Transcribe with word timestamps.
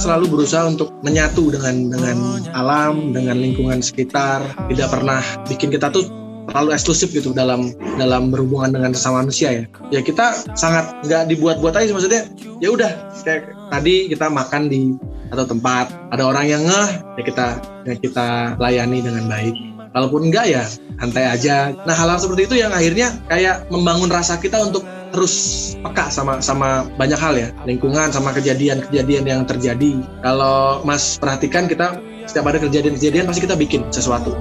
selalu 0.00 0.32
berusaha 0.32 0.64
untuk 0.64 0.88
menyatu 1.04 1.52
dengan 1.52 1.92
dengan 1.92 2.16
alam, 2.56 3.12
dengan 3.12 3.36
lingkungan 3.36 3.84
sekitar, 3.84 4.40
tidak 4.72 4.88
pernah 4.88 5.20
bikin 5.44 5.68
kita 5.68 5.92
tuh 5.92 6.08
terlalu 6.48 6.72
eksklusif 6.74 7.12
gitu 7.12 7.36
dalam 7.36 7.76
dalam 8.00 8.32
berhubungan 8.32 8.74
dengan 8.80 8.96
sesama 8.96 9.22
manusia 9.22 9.52
ya. 9.52 9.64
Ya 9.92 10.00
kita 10.00 10.32
sangat 10.56 10.88
nggak 11.04 11.28
dibuat-buat 11.36 11.76
aja 11.76 11.92
maksudnya. 11.92 12.24
Ya 12.64 12.72
udah 12.72 12.90
kayak 13.22 13.52
tadi 13.68 14.08
kita 14.08 14.32
makan 14.32 14.72
di 14.72 14.96
atau 15.30 15.46
tempat 15.46 15.94
ada 16.10 16.26
orang 16.26 16.50
yang 16.50 16.62
ngeh 16.66 16.90
ya 17.14 17.22
kita 17.22 17.46
ya 17.86 17.94
kita 18.02 18.58
layani 18.58 18.98
dengan 18.98 19.30
baik 19.30 19.54
kalaupun 19.94 20.30
enggak 20.30 20.46
ya 20.50 20.64
santai 20.98 21.26
aja. 21.26 21.74
Nah 21.86 21.94
hal-hal 21.94 22.18
seperti 22.20 22.50
itu 22.50 22.54
yang 22.62 22.72
akhirnya 22.74 23.14
kayak 23.26 23.66
membangun 23.72 24.10
rasa 24.10 24.38
kita 24.38 24.60
untuk 24.62 24.86
terus 25.10 25.34
peka 25.82 26.06
sama 26.12 26.38
sama 26.38 26.86
banyak 26.94 27.18
hal 27.18 27.34
ya. 27.34 27.48
Lingkungan 27.66 28.14
sama 28.14 28.30
kejadian-kejadian 28.34 29.24
yang 29.26 29.42
terjadi. 29.46 30.02
Kalau 30.22 30.84
mas 30.86 31.18
perhatikan 31.18 31.66
kita 31.66 31.98
setiap 32.26 32.46
ada 32.46 32.62
kejadian-kejadian 32.62 33.26
pasti 33.26 33.42
kita 33.42 33.56
bikin 33.58 33.82
sesuatu. 33.90 34.34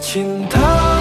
Cinta 0.00 0.96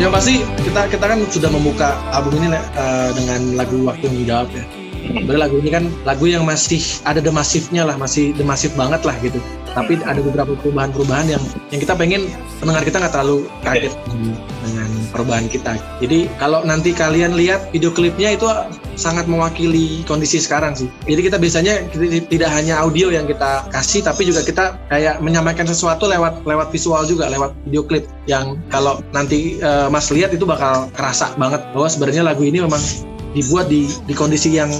yang 0.00 0.08
pasti 0.08 0.40
kita 0.64 0.88
kita 0.88 1.04
kan 1.12 1.20
sudah 1.28 1.52
membuka 1.52 1.92
album 2.08 2.40
ini 2.40 2.56
uh, 2.56 3.12
dengan 3.12 3.40
lagu 3.52 3.84
waktu 3.84 4.08
yang 4.08 4.16
menjawab 4.16 4.48
ya 4.56 4.79
Sebenarnya 5.10 5.42
lagu 5.50 5.56
ini 5.58 5.70
kan 5.70 5.84
lagu 6.06 6.24
yang 6.30 6.46
masih 6.46 6.80
ada 7.02 7.18
demasifnya 7.18 7.82
lah, 7.82 7.98
masih 7.98 8.32
demasif 8.38 8.72
banget 8.78 9.02
lah 9.02 9.16
gitu. 9.20 9.42
Tapi 9.70 10.02
ada 10.02 10.18
beberapa 10.18 10.58
perubahan-perubahan 10.58 11.30
yang 11.30 11.42
yang 11.70 11.80
kita 11.82 11.94
pengen 11.94 12.26
pendengar 12.58 12.82
kita 12.82 12.98
nggak 12.98 13.14
terlalu 13.14 13.46
kaget 13.62 13.94
dengan 14.66 14.90
perubahan 15.14 15.46
kita. 15.46 15.78
Jadi 16.02 16.26
kalau 16.42 16.66
nanti 16.66 16.90
kalian 16.90 17.38
lihat 17.38 17.70
video 17.70 17.94
klipnya 17.94 18.34
itu 18.34 18.46
sangat 18.98 19.30
mewakili 19.30 20.02
kondisi 20.10 20.42
sekarang 20.42 20.74
sih. 20.74 20.90
Jadi 21.06 21.20
kita 21.22 21.36
biasanya 21.38 21.86
tidak 22.26 22.50
hanya 22.50 22.82
audio 22.82 23.14
yang 23.14 23.30
kita 23.30 23.66
kasih, 23.70 24.02
tapi 24.02 24.26
juga 24.26 24.42
kita 24.42 24.74
kayak 24.90 25.22
menyampaikan 25.22 25.70
sesuatu 25.70 26.10
lewat 26.10 26.42
lewat 26.42 26.74
visual 26.74 27.06
juga, 27.06 27.30
lewat 27.30 27.54
video 27.66 27.86
klip 27.86 28.04
yang 28.26 28.58
kalau 28.74 28.98
nanti 29.14 29.62
uh, 29.62 29.86
Mas 29.86 30.10
lihat 30.10 30.34
itu 30.34 30.42
bakal 30.42 30.90
kerasa 30.98 31.30
banget 31.38 31.62
bahwa 31.70 31.86
sebenarnya 31.86 32.26
lagu 32.26 32.42
ini 32.42 32.58
memang 32.58 32.82
dibuat 33.34 33.70
di 33.70 33.86
di 34.10 34.14
kondisi 34.18 34.50
yang 34.50 34.70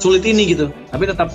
sulit 0.00 0.24
ini 0.24 0.56
gitu. 0.56 0.72
Tapi 0.90 1.04
tetap 1.06 1.30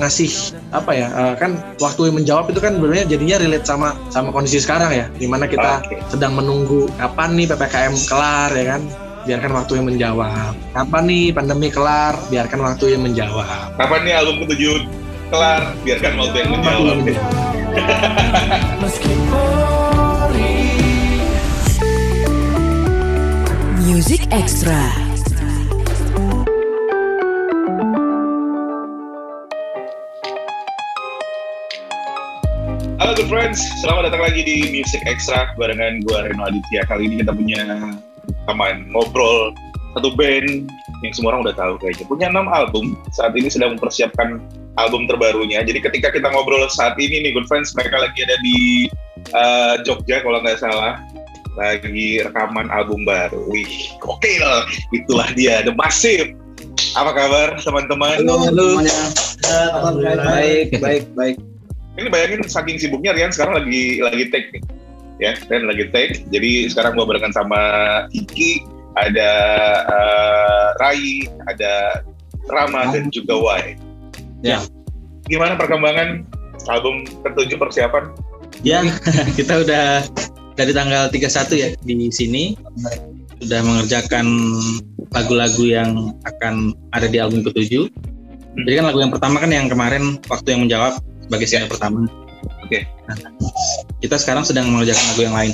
ngasih 0.00 0.56
apa 0.72 0.88
ya 0.96 1.12
uh, 1.12 1.34
kan 1.36 1.60
waktu 1.76 2.08
yang 2.08 2.16
menjawab 2.16 2.48
itu 2.48 2.64
kan 2.64 2.80
sebenarnya 2.80 3.04
jadinya 3.12 3.36
relate 3.44 3.68
sama 3.68 3.92
sama 4.08 4.32
kondisi 4.32 4.60
sekarang 4.60 4.92
ya. 4.92 5.06
Di 5.16 5.26
mana 5.28 5.48
kita 5.48 5.84
okay. 5.84 6.00
sedang 6.12 6.36
menunggu 6.36 6.88
kapan 7.00 7.34
nih 7.36 7.46
ppkm 7.50 7.94
kelar 8.06 8.50
ya 8.52 8.64
kan. 8.76 8.82
Biarkan 9.22 9.52
waktu 9.54 9.72
yang 9.78 9.86
menjawab. 9.86 10.52
Kapan 10.74 11.02
nih 11.06 11.24
pandemi 11.30 11.68
kelar 11.70 12.14
biarkan 12.26 12.58
waktu 12.58 12.84
yang 12.98 13.02
menjawab. 13.06 13.78
Kapan 13.78 14.00
nih 14.02 14.12
album 14.18 14.44
ketujuh 14.46 14.82
kelar 15.32 15.62
biarkan 15.86 16.12
waktu 16.20 16.36
yang 16.44 16.50
menjawab. 16.52 16.96
Music 23.82 24.26
Extra 24.34 25.01
Halo 33.02 33.18
good 33.18 33.34
friends, 33.34 33.58
selamat 33.82 34.14
datang 34.14 34.22
lagi 34.30 34.46
di 34.46 34.70
Music 34.70 35.02
Extra 35.10 35.50
barengan 35.58 36.06
gue 36.06 36.18
Reno 36.22 36.46
Aditya. 36.46 36.86
Kali 36.86 37.10
ini 37.10 37.18
kita 37.18 37.34
punya 37.34 37.90
teman 38.46 38.86
ngobrol 38.94 39.50
satu 39.98 40.14
band 40.14 40.70
yang 41.02 41.10
semua 41.10 41.34
orang 41.34 41.50
udah 41.50 41.56
tahu 41.58 41.82
kayaknya. 41.82 42.06
Punya 42.06 42.30
enam 42.30 42.46
album, 42.46 42.94
saat 43.10 43.34
ini 43.34 43.50
sedang 43.50 43.74
mempersiapkan 43.74 44.38
album 44.78 45.10
terbarunya. 45.10 45.66
Jadi 45.66 45.82
ketika 45.82 46.14
kita 46.14 46.30
ngobrol 46.30 46.62
saat 46.70 46.94
ini 47.02 47.26
nih 47.26 47.34
good 47.34 47.50
friends, 47.50 47.74
mereka 47.74 48.06
lagi 48.06 48.22
ada 48.22 48.38
di 48.38 48.86
uh, 49.34 49.82
Jogja 49.82 50.22
kalau 50.22 50.38
nggak 50.38 50.62
salah. 50.62 51.02
Lagi 51.58 52.22
rekaman 52.22 52.70
album 52.70 53.02
baru. 53.02 53.50
Wih, 53.50 53.98
gokil. 53.98 54.46
Itulah 54.94 55.26
dia, 55.34 55.66
The 55.66 55.74
Massive. 55.74 56.38
Apa 56.94 57.10
kabar 57.18 57.58
teman-teman? 57.66 58.22
Halo, 58.22 58.46
halo. 58.46 58.66
Semuanya. 58.78 60.22
Baik, 60.22 60.78
baik, 60.78 61.04
baik 61.18 61.42
ini 61.96 62.08
bayangin 62.08 62.40
saking 62.48 62.80
sibuknya 62.80 63.12
Rian 63.12 63.32
sekarang 63.32 63.60
lagi 63.60 64.00
lagi 64.00 64.24
take 64.32 64.48
nih. 64.56 64.62
Ya 65.20 65.36
Rian 65.48 65.68
lagi 65.68 65.84
take. 65.92 66.24
Jadi 66.32 66.72
sekarang 66.72 66.96
gue 66.96 67.04
barengan 67.04 67.34
sama 67.36 67.60
Kiki 68.08 68.64
ada 68.96 69.30
uh, 69.88 70.66
Rai 70.80 71.28
ada 71.48 72.04
Rama 72.48 72.90
dan 72.92 73.12
juga 73.12 73.36
Wai. 73.36 73.76
Ya. 74.40 74.64
Gimana 75.28 75.54
perkembangan 75.54 76.26
album 76.66 77.06
ketujuh 77.22 77.60
persiapan? 77.60 78.10
Ya 78.66 78.82
kita 79.38 79.62
udah 79.62 80.04
dari 80.56 80.72
tanggal 80.72 81.08
31 81.12 81.60
ya 81.60 81.68
di 81.84 82.08
sini. 82.08 82.44
Sudah 83.42 83.60
mengerjakan 83.66 84.26
lagu-lagu 85.12 85.64
yang 85.66 86.14
akan 86.24 86.72
ada 86.94 87.10
di 87.10 87.18
album 87.20 87.42
ketujuh. 87.42 87.90
Jadi 88.52 88.74
kan 88.78 88.84
lagu 88.84 89.00
yang 89.00 89.12
pertama 89.12 89.40
kan 89.40 89.50
yang 89.50 89.66
kemarin 89.66 90.20
waktu 90.28 90.54
yang 90.54 90.68
menjawab 90.68 91.00
sebagai 91.26 91.46
single 91.48 91.66
yeah. 91.68 91.74
pertama. 91.74 91.98
Oke. 92.62 92.68
Okay. 92.68 92.82
Nah, 93.06 93.16
kita 94.02 94.16
sekarang 94.18 94.44
sedang 94.46 94.70
mengerjakan 94.70 95.04
lagu 95.14 95.22
yang 95.22 95.36
lain. 95.36 95.52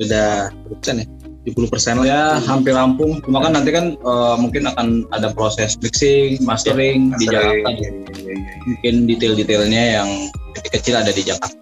Sudah 0.00 0.50
persen 0.80 1.04
ya? 1.04 1.06
70 1.48 1.72
persen 1.72 1.94
lah. 2.00 2.04
Ya, 2.04 2.22
hampir 2.44 2.76
rampung. 2.76 3.20
Cuma 3.24 3.40
kan 3.40 3.56
nanti 3.56 3.72
kan 3.72 3.96
uh, 4.04 4.36
mungkin 4.36 4.68
akan 4.68 5.08
ada 5.16 5.32
proses 5.32 5.80
mixing, 5.80 6.36
mastering, 6.44 7.16
ya, 7.16 7.18
di 7.18 7.24
Jakarta. 7.32 7.68
Ya, 7.72 7.88
ya, 7.88 8.34
ya. 8.36 8.52
Mungkin 8.68 8.94
detail-detailnya 9.08 9.84
yang 10.00 10.08
kecil-kecil 10.56 10.94
ada 11.00 11.12
di 11.12 11.22
Jakarta. 11.24 11.56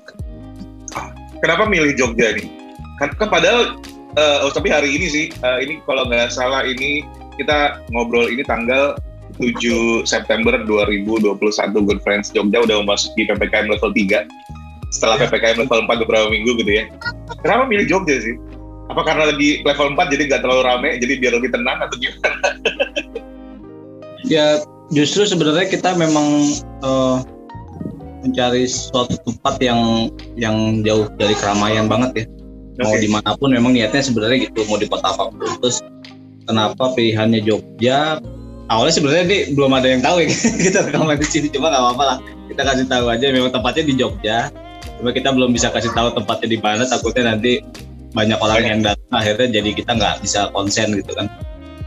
Kenapa 1.39 1.71
milih 1.71 1.95
Jogja 1.95 2.35
nih? 2.35 2.51
Kan, 2.99 3.15
kan 3.15 3.31
padahal, 3.31 3.79
uh, 4.19 4.43
oh, 4.43 4.51
tapi 4.51 4.75
hari 4.75 4.99
ini 4.99 5.07
sih, 5.07 5.27
uh, 5.47 5.63
ini 5.63 5.79
kalau 5.87 6.11
nggak 6.11 6.35
salah 6.35 6.67
ini 6.67 7.07
kita 7.39 7.79
ngobrol 7.95 8.27
ini 8.27 8.43
tanggal 8.43 8.99
7 9.39 10.05
September 10.05 10.59
2021 10.67 11.39
Good 11.87 12.01
Friends 12.03 12.35
Jogja 12.35 12.63
udah 12.63 12.83
memasuki 12.85 13.25
PPKM 13.25 13.71
level 13.71 13.91
3 13.95 14.27
setelah 14.93 15.17
ya. 15.21 15.31
PPKM 15.31 15.57
level 15.65 15.87
4 15.87 16.03
beberapa 16.05 16.27
minggu 16.29 16.59
gitu 16.61 16.73
ya 16.83 16.85
kenapa 17.43 17.71
milih 17.71 17.87
Jogja 17.87 18.19
sih? 18.21 18.37
apa 18.89 19.05
karena 19.05 19.29
lagi 19.29 19.61
level 19.63 19.93
4 19.93 20.13
jadi 20.17 20.23
nggak 20.33 20.43
terlalu 20.43 20.63
rame 20.65 20.91
jadi 20.97 21.15
biar 21.21 21.33
lebih 21.37 21.51
tenang 21.53 21.79
atau 21.85 21.97
gimana? 22.01 22.49
ya 24.33 24.65
justru 24.89 25.29
sebenarnya 25.29 25.69
kita 25.69 25.93
memang 25.93 26.57
uh, 26.81 27.21
mencari 28.25 28.65
suatu 28.65 29.21
tempat 29.29 29.61
yang 29.61 30.11
yang 30.41 30.81
jauh 30.83 31.07
dari 31.21 31.37
keramaian 31.37 31.87
banget 31.87 32.25
ya 32.25 32.27
mau 32.79 32.95
okay. 32.95 33.03
di 33.05 33.09
mana 33.11 33.31
pun 33.37 33.51
memang 33.51 33.75
niatnya 33.75 34.03
sebenarnya 34.03 34.49
gitu 34.49 34.63
mau 34.71 34.79
di 34.79 34.87
kota 34.89 35.11
apa 35.11 35.35
pun 35.35 35.51
terus 35.61 35.85
kenapa 36.47 36.95
pilihannya 36.97 37.45
Jogja 37.45 38.23
awalnya 38.69 38.95
sebenarnya 38.95 39.25
ini 39.29 39.39
belum 39.57 39.73
ada 39.75 39.89
yang 39.89 40.03
tahu 40.05 40.25
ya. 40.25 40.31
Kita 40.69 40.79
rekaman 40.89 41.17
di 41.19 41.27
sini. 41.29 41.47
Cuma 41.53 41.73
nggak 41.73 41.83
apa-apa 41.83 42.05
lah. 42.05 42.19
Kita 42.49 42.63
kasih 42.65 42.87
tahu 42.89 43.07
aja. 43.13 43.27
Memang 43.33 43.53
tempatnya 43.53 43.85
di 43.85 43.95
Jogja. 43.97 44.39
Cuma 44.99 45.15
kita 45.15 45.31
belum 45.31 45.55
bisa 45.55 45.71
kasih 45.71 45.95
tahu 45.95 46.11
tempatnya 46.17 46.49
di 46.51 46.59
mana. 46.59 46.83
Takutnya 46.83 47.35
nanti 47.35 47.63
banyak 48.17 48.39
orang 48.41 48.63
yang 48.65 48.81
datang. 48.83 49.13
Akhirnya 49.15 49.61
jadi 49.61 49.71
kita 49.77 49.91
nggak 49.95 50.15
bisa 50.25 50.51
konsen 50.51 50.97
gitu 50.97 51.13
kan. 51.15 51.31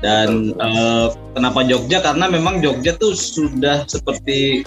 Dan 0.01 0.57
uh, 0.57 1.13
kenapa 1.33 1.65
Jogja? 1.65 1.99
Karena 2.01 2.29
memang 2.29 2.63
Jogja 2.63 2.95
tuh 2.95 3.13
sudah 3.13 3.83
seperti 3.89 4.63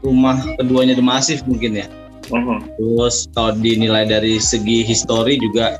rumah 0.00 0.38
keduanya 0.56 0.94
The 0.94 1.04
Massive 1.04 1.42
mungkin 1.44 1.82
ya. 1.82 1.86
Uh-huh. 2.26 2.58
terus 2.74 3.30
kalau 3.38 3.54
dinilai 3.54 4.02
dari 4.02 4.42
segi 4.42 4.82
histori 4.82 5.38
juga 5.38 5.78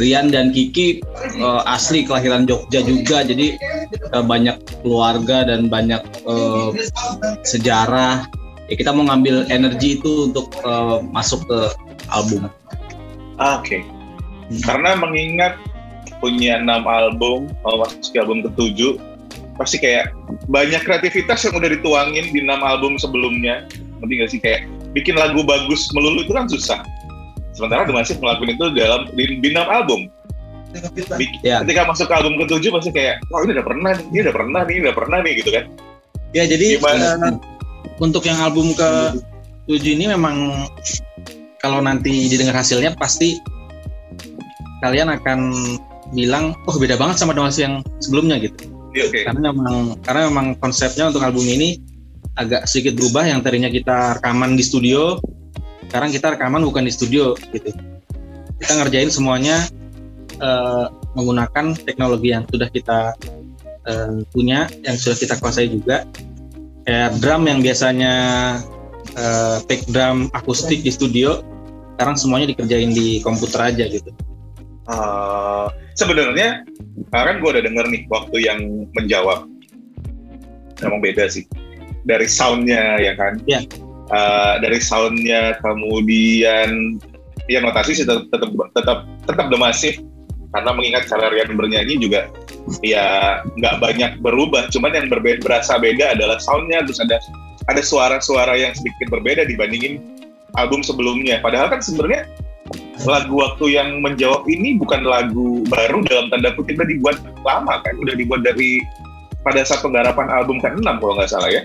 Rian 0.00 0.32
dan 0.32 0.56
Kiki 0.56 1.04
uh, 1.40 1.62
asli 1.68 2.08
kelahiran 2.08 2.48
Jogja 2.48 2.80
juga 2.80 3.20
jadi 3.24 3.60
uh, 4.16 4.24
banyak 4.24 4.56
keluarga 4.80 5.44
dan 5.44 5.68
banyak 5.68 6.00
uh, 6.24 6.72
sejarah 7.44 8.24
ya 8.72 8.74
kita 8.80 8.88
mau 8.88 9.04
ngambil 9.04 9.44
energi 9.52 10.00
itu 10.00 10.32
untuk 10.32 10.48
uh, 10.64 11.04
masuk 11.12 11.44
ke 11.44 11.60
album. 12.08 12.48
Oke. 13.36 13.80
Okay. 13.80 13.82
Karena 14.64 14.96
mengingat 14.96 15.60
punya 16.24 16.56
enam 16.60 16.88
album 16.88 17.52
mau 17.60 17.84
masuk 17.84 18.16
ke 18.16 18.18
album 18.20 18.40
ketujuh 18.48 18.96
pasti 19.60 19.76
kayak 19.76 20.16
banyak 20.48 20.80
kreativitas 20.80 21.44
yang 21.44 21.54
udah 21.60 21.68
dituangin 21.68 22.32
di 22.32 22.40
enam 22.40 22.64
album 22.64 22.96
sebelumnya. 22.96 23.68
Nanti 24.00 24.12
gak 24.18 24.30
sih 24.32 24.40
kayak 24.40 24.64
bikin 24.96 25.20
lagu 25.20 25.44
bagus 25.44 25.92
melulu 25.92 26.24
itu 26.24 26.32
kan 26.32 26.48
susah 26.48 26.80
Sementara 27.52 27.84
The 27.84 27.94
Massive 27.94 28.20
ngelakuin 28.20 28.50
itu 28.56 28.64
dalam 28.76 29.00
di, 29.12 29.24
di 29.40 29.48
6 29.52 29.60
album. 29.68 30.00
Di, 30.96 31.26
ya. 31.44 31.60
Ketika 31.60 31.84
masuk 31.84 32.08
ke 32.08 32.14
album 32.16 32.40
ketujuh 32.40 32.72
pasti 32.72 32.90
kayak, 32.96 33.20
wah 33.28 33.44
ini 33.44 33.52
udah 33.60 33.66
pernah 33.66 33.92
nih, 33.92 34.04
ini 34.08 34.18
udah 34.24 34.34
pernah 34.34 34.60
nih, 34.64 34.72
ini 34.72 34.82
udah 34.88 34.96
pernah 34.96 35.18
nih 35.20 35.32
gitu 35.44 35.50
kan. 35.52 35.64
Ya 36.32 36.44
jadi 36.48 36.80
Uh, 36.80 37.36
untuk 38.00 38.24
yang 38.24 38.40
album 38.40 38.72
ke 38.72 38.88
tujuh 39.68 40.00
ini 40.00 40.08
memang 40.08 40.64
kalau 41.60 41.84
nanti 41.84 42.32
didengar 42.32 42.56
hasilnya 42.56 42.96
pasti 42.96 43.36
kalian 44.80 45.12
akan 45.12 45.52
bilang, 46.16 46.56
oh 46.64 46.76
beda 46.80 46.96
banget 46.96 47.20
sama 47.20 47.36
The 47.36 47.42
Massive 47.44 47.64
yang 47.68 47.76
sebelumnya 48.00 48.40
gitu. 48.40 48.72
Iya, 48.92 49.08
Oke. 49.08 49.20
karena 49.24 49.52
memang 49.52 49.96
karena 50.04 50.22
memang 50.28 50.46
konsepnya 50.60 51.08
untuk 51.08 51.24
album 51.24 51.44
ini 51.48 51.80
agak 52.36 52.64
sedikit 52.64 52.96
berubah 53.00 53.28
yang 53.28 53.40
tadinya 53.44 53.68
kita 53.68 54.20
rekaman 54.20 54.56
di 54.56 54.64
studio 54.64 55.20
sekarang 55.92 56.08
kita 56.08 56.32
rekaman 56.32 56.64
bukan 56.64 56.88
di 56.88 56.92
studio 56.96 57.36
gitu. 57.52 57.68
Kita 58.64 58.72
ngerjain 58.80 59.12
semuanya 59.12 59.68
eh, 60.40 60.86
menggunakan 61.12 61.76
teknologi 61.76 62.32
yang 62.32 62.48
sudah 62.48 62.72
kita 62.72 63.12
eh, 63.84 64.24
punya 64.32 64.72
yang 64.88 64.96
sudah 64.96 65.20
kita 65.20 65.36
kuasai 65.36 65.68
juga. 65.68 66.08
Kayak 66.88 67.20
drum 67.20 67.44
yang 67.44 67.60
biasanya 67.60 68.14
eh, 69.20 69.60
take 69.68 69.84
drum 69.92 70.32
akustik 70.32 70.80
di 70.80 70.88
studio 70.88 71.44
sekarang 72.00 72.16
semuanya 72.16 72.56
dikerjain 72.56 72.96
di 72.96 73.20
komputer 73.20 73.60
aja 73.60 73.84
gitu. 73.84 74.08
Eh, 74.88 75.66
sebenarnya 75.92 76.64
kan 77.12 77.36
gue 77.36 77.50
udah 77.52 77.60
denger 77.68 77.84
nih 77.92 78.08
waktu 78.08 78.36
yang 78.40 78.88
menjawab. 78.96 79.44
Emang 80.80 81.04
beda 81.04 81.28
sih 81.28 81.44
dari 82.08 82.24
soundnya 82.24 82.96
ya 82.96 83.12
kan? 83.12 83.36
Iya. 83.44 83.91
Eh, 84.10 84.54
dari 84.58 84.82
soundnya 84.82 85.56
kemudian 85.62 86.98
ya 87.46 87.58
notasi 87.62 87.94
sih 87.94 88.04
tetap 88.04 88.26
tetap 88.34 88.50
tetap 88.74 88.98
tetap 89.24 89.46
The 89.46 89.58
Massive 89.58 89.98
karena 90.52 90.70
mengingat 90.76 91.08
cara 91.08 91.32
Rian 91.32 91.56
bernyanyi 91.56 91.96
juga 91.96 92.28
ya 92.82 93.40
nggak 93.56 93.78
banyak 93.78 94.12
berubah. 94.20 94.68
Cuman 94.74 94.92
yang 94.92 95.06
berbeda 95.08 95.40
berasa 95.40 95.78
beda 95.78 96.18
adalah 96.18 96.36
soundnya. 96.42 96.84
Terus 96.84 97.00
ada 97.00 97.16
ada 97.70 97.80
suara-suara 97.80 98.58
yang 98.58 98.74
sedikit 98.74 99.08
berbeda 99.08 99.46
dibandingin 99.46 100.02
album 100.60 100.82
sebelumnya. 100.84 101.40
Padahal 101.40 101.72
kan 101.72 101.80
sebenarnya 101.80 102.28
lagu 103.08 103.40
waktu 103.40 103.80
yang 103.80 104.04
menjawab 104.04 104.44
ini 104.44 104.76
bukan 104.76 105.08
lagu 105.08 105.64
baru 105.72 106.04
dalam 106.04 106.28
tanda 106.28 106.52
kutip 106.52 106.76
udah 106.76 106.90
dibuat 106.90 107.16
lama 107.46 107.80
kan. 107.80 107.94
Udah 107.96 108.12
dibuat 108.12 108.44
dari 108.44 108.84
pada 109.40 109.64
saat 109.64 109.80
penggarapan 109.80 110.28
album 110.28 110.60
ke-6 110.60 110.84
kalau 110.84 111.14
nggak 111.16 111.30
salah 111.32 111.48
ya. 111.48 111.62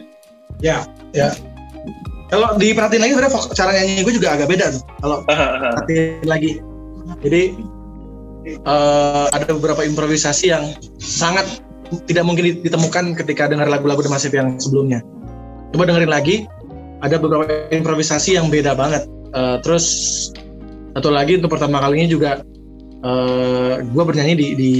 Ya, 0.64 0.78
ya. 1.12 1.30
Kalau 2.28 2.60
diperhatiin 2.60 3.02
lagi 3.02 3.12
sebenarnya 3.16 3.40
cara 3.56 3.72
nyanyi 3.72 4.04
gue 4.04 4.14
juga 4.20 4.30
agak 4.36 4.48
beda 4.52 4.66
tuh. 4.76 4.84
Kalau 5.00 5.18
perhatiin 5.28 6.28
lagi. 6.28 6.52
Jadi 7.24 7.42
eh, 8.48 9.28
ada 9.32 9.48
beberapa 9.56 9.82
improvisasi 9.88 10.52
yang 10.52 10.76
sangat 11.00 11.48
tidak 12.04 12.28
mungkin 12.28 12.60
ditemukan 12.68 13.16
ketika 13.16 13.48
dengar 13.48 13.72
lagu-lagu 13.72 14.04
The 14.04 14.12
Massive 14.12 14.36
yang 14.36 14.60
sebelumnya. 14.60 15.00
Coba 15.72 15.88
dengerin 15.88 16.12
lagi, 16.12 16.44
ada 17.00 17.16
beberapa 17.16 17.48
improvisasi 17.72 18.36
yang 18.36 18.52
beda 18.52 18.76
banget. 18.76 19.08
Eh, 19.32 19.58
terus 19.64 19.86
satu 21.00 21.14
lagi 21.14 21.40
untuk 21.40 21.56
pertama 21.56 21.80
kalinya 21.80 22.08
juga 22.12 22.32
eh 22.98 23.86
gue 23.86 24.04
bernyanyi 24.04 24.34
di, 24.36 24.48
di 24.58 24.72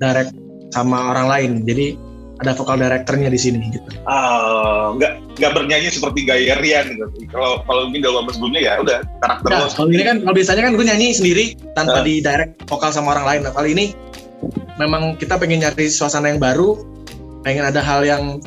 direct 0.00 0.32
sama 0.72 1.12
orang 1.12 1.26
lain. 1.28 1.50
Jadi 1.68 2.00
ada 2.40 2.56
vokal 2.56 2.80
directornya 2.80 3.28
di 3.28 3.38
sini 3.38 3.60
gitu. 3.70 3.88
Ah, 4.08 4.94
nggak 4.96 5.23
nggak 5.34 5.50
bernyanyi 5.50 5.90
seperti 5.90 6.22
gaya 6.22 6.54
Rian 6.62 6.94
gitu. 6.94 7.06
Kalau 7.34 7.62
kalau 7.66 7.90
mungkin 7.90 8.02
dalam 8.06 8.24
sebelumnya 8.30 8.60
ya 8.62 8.72
udah 8.78 8.98
karakter 9.18 9.48
Nah, 9.50 9.60
lo. 9.62 9.68
kalau 9.74 9.88
ini 9.90 10.04
kan 10.06 10.16
kalau 10.22 10.34
biasanya 10.34 10.62
kan 10.62 10.72
gue 10.78 10.86
nyanyi 10.86 11.06
sendiri 11.10 11.44
tanpa 11.74 11.98
Ah. 12.00 12.04
di 12.06 12.14
direct 12.22 12.52
vokal 12.70 12.90
sama 12.94 13.18
orang 13.18 13.26
lain. 13.26 13.40
Nah, 13.46 13.52
kali 13.52 13.68
ini 13.74 13.86
memang 14.78 15.18
kita 15.18 15.34
pengen 15.38 15.62
nyari 15.66 15.90
suasana 15.90 16.30
yang 16.30 16.38
baru, 16.38 16.78
pengen 17.42 17.66
ada 17.66 17.82
hal 17.82 18.06
yang 18.06 18.38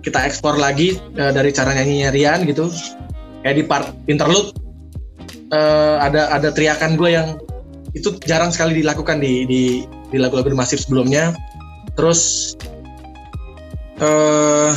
kita 0.00 0.20
eksplor 0.24 0.56
lagi 0.56 0.96
eh, 1.16 1.32
dari 1.32 1.52
cara 1.52 1.76
nyanyinya 1.76 2.08
Rian 2.12 2.48
gitu. 2.48 2.72
Kayak 3.44 3.56
di 3.60 3.64
part 3.68 3.86
interlude 4.08 4.56
eh, 5.52 5.96
ada 6.00 6.32
ada 6.32 6.48
teriakan 6.48 6.96
gue 6.96 7.10
yang 7.12 7.36
itu 7.92 8.10
jarang 8.24 8.48
sekali 8.48 8.80
dilakukan 8.80 9.20
di 9.20 9.44
di 9.44 9.62
di 10.08 10.16
lagu-lagu 10.16 10.48
Massive 10.56 10.80
sebelumnya. 10.82 11.36
Terus 11.94 12.52
eh 14.02 14.72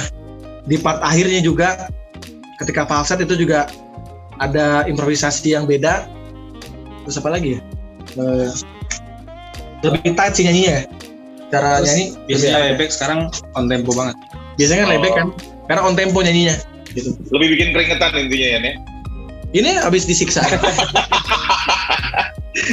di 0.67 0.75
part 0.77 0.99
akhirnya 0.99 1.39
juga 1.39 1.87
ketika 2.59 2.83
falset 2.83 3.23
itu 3.23 3.39
juga 3.39 3.71
ada 4.37 4.83
improvisasi 4.85 5.55
yang 5.55 5.65
beda. 5.65 6.05
Terus 7.07 7.17
apa 7.17 7.29
lagi 7.31 7.57
ya? 7.57 7.61
Eh, 8.19 8.49
lebih 9.87 10.13
tight 10.13 10.33
sih 10.35 10.43
nyanyinya. 10.45 10.73
Ya 10.73 10.81
cara 11.47 11.79
Terus 11.79 11.87
nyanyi 11.87 12.05
biasanya 12.27 12.57
lebek 12.75 12.89
sekarang 12.91 13.19
on 13.55 13.65
tempo 13.71 13.91
banget. 13.95 14.15
Biasanya 14.59 14.79
kan 14.83 14.87
Oh. 14.87 14.93
lebek 14.99 15.13
kan 15.15 15.27
karena 15.71 15.81
on 15.87 15.95
tempo 15.95 16.19
nyanyinya. 16.19 16.55
Gitu. 16.91 17.09
Lebih 17.31 17.47
bikin 17.55 17.67
keringetan 17.71 18.11
intinya 18.19 18.47
ya 18.51 18.59
nih. 18.59 18.75
ini 19.55 19.79
habis 19.79 20.03
disiksa. 20.03 20.43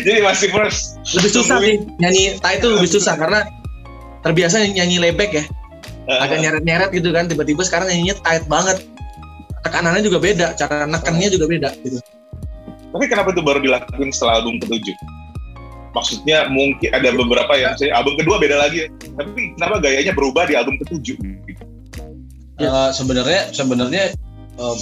Jadi 0.05 0.21
masih 0.25 0.49
first. 0.51 0.99
lebih 1.15 1.31
susah 1.31 1.63
sih 1.63 1.77
nyanyi. 2.03 2.35
Tight 2.43 2.59
itu 2.59 2.69
lebih 2.73 2.91
susah 2.91 3.15
karena 3.15 3.47
terbiasa 4.27 4.65
nyanyi 4.65 4.99
lebek 4.99 5.31
ya 5.37 5.45
agak 6.09 6.39
nyeret-nyeret 6.41 6.91
gitu 6.93 7.09
kan 7.13 7.25
tiba-tiba 7.27 7.63
sekarang 7.65 7.89
nyanyinya 7.89 8.17
tight 8.21 8.45
banget 8.47 8.85
tekanannya 9.65 10.03
juga 10.05 10.19
beda 10.21 10.47
cara 10.57 10.85
nekennya 10.85 11.29
juga 11.33 11.47
beda 11.49 11.71
gitu 11.85 11.99
Tapi 12.95 13.11
kenapa 13.11 13.35
itu 13.35 13.43
baru 13.43 13.59
dilakuin 13.59 14.15
setelah 14.15 14.39
album 14.39 14.63
ketujuh? 14.63 14.95
Maksudnya 15.99 16.47
mungkin 16.47 16.95
ada 16.95 17.11
beberapa 17.11 17.51
yang 17.59 17.75
saya 17.75 17.91
album 17.91 18.15
kedua 18.23 18.39
beda 18.39 18.55
lagi, 18.55 18.87
tapi 19.19 19.51
kenapa 19.59 19.83
gayanya 19.83 20.15
berubah 20.15 20.47
di 20.47 20.55
album 20.55 20.79
ketujuh? 20.79 21.19
Ya. 22.63 22.71
Eh, 22.71 22.91
sebenarnya 22.95 23.51
sebenarnya 23.51 24.15
eh, 24.63 24.77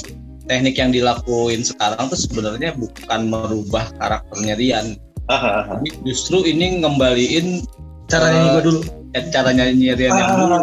teknik 0.45 0.77
yang 0.77 0.93
dilakuin 0.93 1.65
sekarang 1.65 2.13
tuh 2.13 2.21
sebenarnya 2.21 2.77
bukan 2.77 3.21
merubah 3.33 3.89
karakternya 3.97 4.61
Rian 4.61 4.87
tapi 5.31 5.89
justru 6.05 6.43
ini 6.45 6.83
ngembaliin 6.83 7.63
cara 8.11 8.29
nyanyi 8.29 8.49
gue 8.53 8.63
dulu 8.69 8.81
cara 9.29 9.53
nyanyi 9.53 9.93
Rian 9.93 10.11
yang 10.11 10.31
dulu 10.35 10.57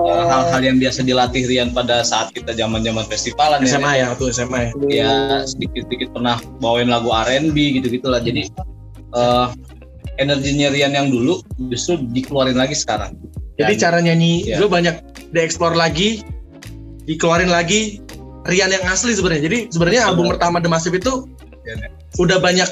Eh, 0.00 0.24
hal-hal 0.26 0.60
yang 0.60 0.78
biasa 0.78 1.02
dilatih 1.02 1.42
Rian 1.44 1.70
pada 1.70 2.02
saat 2.02 2.30
kita 2.30 2.50
zaman-zaman 2.52 3.02
festivalan 3.04 3.62
ya 3.62 3.76
SMA 3.76 3.92
ya 3.96 4.04
waktu 4.10 4.24
SMA 4.30 4.58
ya 4.60 4.70
ya 4.88 5.12
sedikit-sedikit 5.44 6.10
pernah 6.12 6.38
bawain 6.58 6.86
lagu 6.86 7.10
R&B 7.10 7.54
gitu-gitulah 7.78 8.18
jadi 8.18 8.46
eh 9.10 9.46
energinya 10.16 10.68
Rian 10.68 10.92
yang 10.92 11.08
dulu 11.08 11.42
justru 11.66 11.98
dikeluarin 12.06 12.54
lagi 12.54 12.74
sekarang 12.74 13.14
Jadi 13.54 13.74
Dan- 13.76 13.82
cara 13.82 13.98
nyanyi 14.00 14.32
Iya. 14.46 14.56
gue 14.56 14.68
banyak 14.68 14.96
dieksplor 15.30 15.76
lagi, 15.76 16.24
dikeluarin 17.04 17.50
lagi 17.50 18.00
Rian 18.40 18.72
yang 18.72 18.88
asli 18.88 19.12
sebenarnya. 19.12 19.44
Jadi 19.44 19.58
sebenarnya 19.68 20.08
album 20.08 20.32
pertama 20.32 20.58
The 20.58 20.70
Massive 20.70 20.96
itu 20.96 21.28
Rian 21.60 21.78
yang- 21.84 21.94
udah 22.16 22.40
banyak 22.40 22.68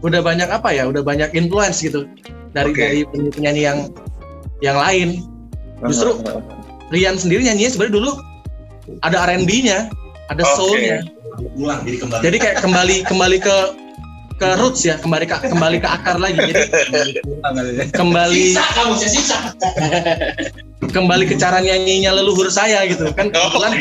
udah 0.00 0.20
banyak 0.22 0.46
apa 0.46 0.70
ya? 0.70 0.86
Udah 0.86 1.02
banyak 1.02 1.34
influence 1.34 1.82
gitu 1.82 2.06
dari 2.54 2.70
Oke. 2.70 2.78
dari 2.78 3.00
penyanyi 3.34 3.62
yang 3.66 3.78
yang 4.64 4.76
lain. 4.78 5.08
Justru 5.84 6.20
Rian 6.94 7.18
sendiri 7.18 7.42
nyanyinya 7.42 7.74
sebenarnya 7.74 7.94
dulu 7.98 8.10
ada 9.02 9.26
R&B-nya, 9.26 9.90
ada 10.30 10.42
Oke. 10.46 10.54
soul-nya. 10.54 10.98
Jadi 12.22 12.36
kayak 12.38 12.62
kembali 12.62 13.02
kembali 13.04 13.38
ke 13.42 13.56
ke 14.36 14.48
roots 14.60 14.86
ya, 14.86 14.94
kembali 15.02 15.26
ke 15.26 15.36
kembali 15.50 15.76
ke 15.82 15.88
akar 15.88 16.16
lagi. 16.22 16.38
Jadi 16.38 16.62
kembali 17.90 18.54
kembali 20.92 21.24
ke 21.28 21.34
cara 21.36 21.58
nyanyinya 21.60 22.14
leluhur 22.14 22.48
saya 22.52 22.86
gitu 22.86 23.10
kan 23.14 23.32
Oh, 23.34 23.50
kebetulan 23.50 23.72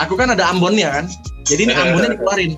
aku 0.00 0.14
kan 0.16 0.28
ada 0.32 0.50
Ambonnya 0.50 0.88
kan 0.90 1.04
jadi 1.46 1.70
ini 1.70 1.72
Ambonnya 1.76 2.16
dikeluarin 2.16 2.52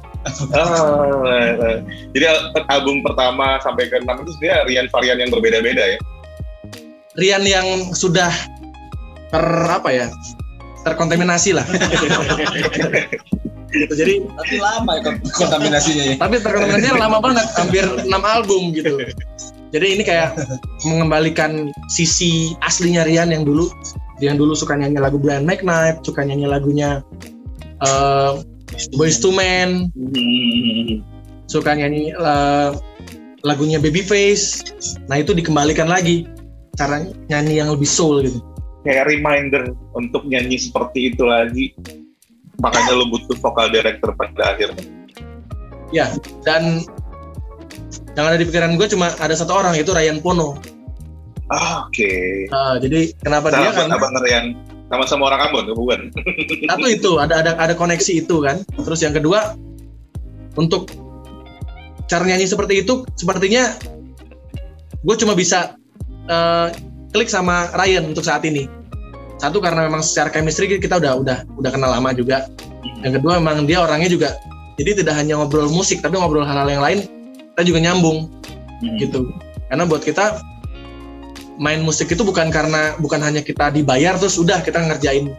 Oh, 0.54 1.26
eh, 1.26 1.50
eh. 1.58 1.76
Jadi 2.14 2.24
al- 2.30 2.54
album 2.70 3.02
pertama 3.02 3.58
sampai 3.58 3.90
ke 3.90 3.98
enam 3.98 4.22
itu 4.22 4.30
sebenarnya 4.38 4.58
Rian 4.70 4.86
varian 4.86 5.18
yang 5.18 5.34
berbeda-beda 5.34 5.82
ya. 5.82 5.98
Rian 7.16 7.44
yang 7.44 7.92
sudah 7.92 8.32
ter 9.32 9.44
apa 9.68 9.88
ya 9.92 10.06
terkontaminasi 10.84 11.56
lah. 11.56 11.66
Gitu 13.72 13.94
jadi 13.96 14.20
tapi 14.36 14.54
lama 14.60 15.00
ya 15.00 15.02
kont- 15.08 15.32
kontaminasinya 15.32 16.04
ya? 16.12 16.14
Tapi 16.20 16.36
terkontaminasinya 16.44 16.96
lama 17.00 17.18
banget 17.24 17.46
hampir 17.56 17.84
6 17.88 18.12
album 18.12 18.76
gitu. 18.76 19.00
Jadi 19.72 19.86
ini 19.96 20.04
kayak 20.04 20.36
mengembalikan 20.84 21.72
sisi 21.88 22.52
aslinya 22.60 23.08
Rian 23.08 23.32
yang 23.32 23.48
dulu. 23.48 23.72
Yang 24.20 24.44
dulu 24.44 24.52
suka 24.52 24.76
nyanyi 24.76 25.00
lagu 25.00 25.16
Blind 25.16 25.48
McKnight 25.48 26.04
suka 26.04 26.20
nyanyi 26.20 26.44
lagunya 26.44 27.00
eh, 27.80 28.32
Boyz 28.92 29.24
II 29.24 29.32
Men. 29.40 29.88
Suka 31.48 31.72
nyanyi 31.72 32.12
eh, 32.12 32.70
lagunya 33.40 33.80
Babyface. 33.80 34.68
Nah 35.08 35.24
itu 35.24 35.32
dikembalikan 35.32 35.88
lagi 35.88 36.28
cara 36.76 37.04
nyanyi 37.28 37.60
yang 37.60 37.68
lebih 37.72 37.88
soul 37.88 38.24
gitu. 38.24 38.40
Kayak 38.82 39.06
reminder 39.12 39.70
untuk 39.94 40.26
nyanyi 40.26 40.58
seperti 40.58 41.14
itu 41.14 41.22
lagi. 41.22 41.76
Makanya 42.58 42.92
lo 42.98 43.06
butuh 43.10 43.36
vokal 43.38 43.70
director 43.70 44.10
pada 44.14 44.54
akhirnya. 44.56 44.84
Dan 46.42 46.82
yang 48.16 48.26
ada 48.28 48.36
di 48.36 48.44
pikiran 48.48 48.76
gue 48.76 48.88
cuma 48.92 49.12
ada 49.20 49.32
satu 49.32 49.52
orang 49.56 49.76
yaitu 49.76 49.92
Ryan 49.92 50.20
Pono. 50.20 50.56
Ah, 51.52 51.84
Oke. 51.84 52.48
Nah, 52.48 52.80
jadi 52.80 53.12
kenapa 53.20 53.52
dia 53.52 53.68
Sahabat 53.68 53.76
karena 53.76 53.96
abang 54.00 54.14
Rian 54.24 54.46
sama-sama 54.92 55.32
orang 55.32 55.40
Ambon, 55.48 55.64
bukan? 55.72 56.00
satu 56.68 56.86
itu 56.88 57.10
ada 57.16 57.40
ada 57.44 57.52
ada 57.56 57.74
koneksi 57.76 58.24
itu 58.24 58.36
kan. 58.44 58.60
Terus 58.76 59.00
yang 59.04 59.12
kedua 59.16 59.56
untuk 60.56 60.88
cara 62.08 62.24
nyanyi 62.28 62.44
seperti 62.44 62.84
itu 62.84 63.04
sepertinya 63.16 63.72
gue 65.00 65.16
cuma 65.16 65.32
bisa 65.32 65.76
eh, 66.28 66.68
klik 67.10 67.30
sama 67.30 67.70
Ryan 67.74 68.12
untuk 68.12 68.26
saat 68.26 68.42
ini. 68.44 68.68
Satu 69.42 69.58
karena 69.58 69.90
memang 69.90 70.06
secara 70.06 70.30
chemistry 70.30 70.70
kita 70.78 71.02
udah 71.02 71.18
udah 71.18 71.38
udah 71.58 71.70
kenal 71.74 71.90
lama 71.90 72.14
juga. 72.14 72.46
Yang 73.02 73.18
kedua 73.18 73.42
memang 73.42 73.66
dia 73.66 73.82
orangnya 73.82 74.06
juga 74.06 74.38
jadi 74.80 75.04
tidak 75.04 75.14
hanya 75.14 75.36
ngobrol 75.38 75.68
musik 75.68 76.00
tapi 76.00 76.16
ngobrol 76.16 76.46
hal-hal 76.48 76.68
yang 76.68 76.82
lain 76.82 76.98
kita 77.52 77.62
juga 77.68 77.78
nyambung 77.84 78.18
hmm. 78.80 78.98
gitu. 78.98 79.28
Karena 79.68 79.84
buat 79.84 80.02
kita 80.04 80.40
main 81.60 81.84
musik 81.84 82.08
itu 82.08 82.24
bukan 82.24 82.48
karena 82.48 82.96
bukan 82.96 83.20
hanya 83.20 83.44
kita 83.44 83.68
dibayar 83.68 84.16
terus 84.16 84.40
udah 84.40 84.64
kita 84.64 84.80
ngerjain 84.80 85.36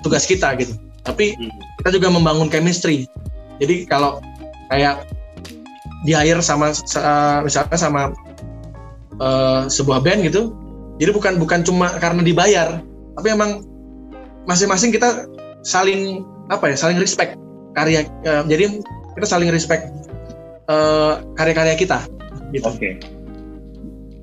tugas 0.00 0.24
kita 0.24 0.56
gitu. 0.56 0.72
Tapi 1.04 1.36
hmm. 1.36 1.52
kita 1.84 2.00
juga 2.00 2.08
membangun 2.08 2.48
chemistry. 2.48 3.04
Jadi 3.60 3.84
kalau 3.84 4.20
kayak 4.72 5.04
di 6.04 6.12
hire 6.12 6.40
sama 6.40 6.72
misalnya 7.44 7.78
sama 7.78 8.12
uh, 9.20 9.68
sebuah 9.68 10.02
band 10.04 10.26
gitu 10.26 10.52
jadi 10.96 11.12
bukan 11.12 11.36
bukan 11.40 11.60
cuma 11.64 11.92
karena 12.00 12.24
dibayar 12.24 12.80
tapi 13.16 13.28
emang 13.32 13.64
masing-masing 14.48 14.92
kita 14.94 15.26
saling 15.66 16.22
apa 16.52 16.70
ya 16.72 16.76
saling 16.78 16.98
respect 17.00 17.34
karya 17.74 18.06
uh, 18.24 18.46
jadi 18.46 18.80
kita 19.18 19.26
saling 19.26 19.50
respect 19.50 19.90
uh, 20.70 21.20
karya-karya 21.34 21.74
kita 21.74 22.04
gitu. 22.54 22.64
oke 22.64 22.78
okay. 22.78 23.02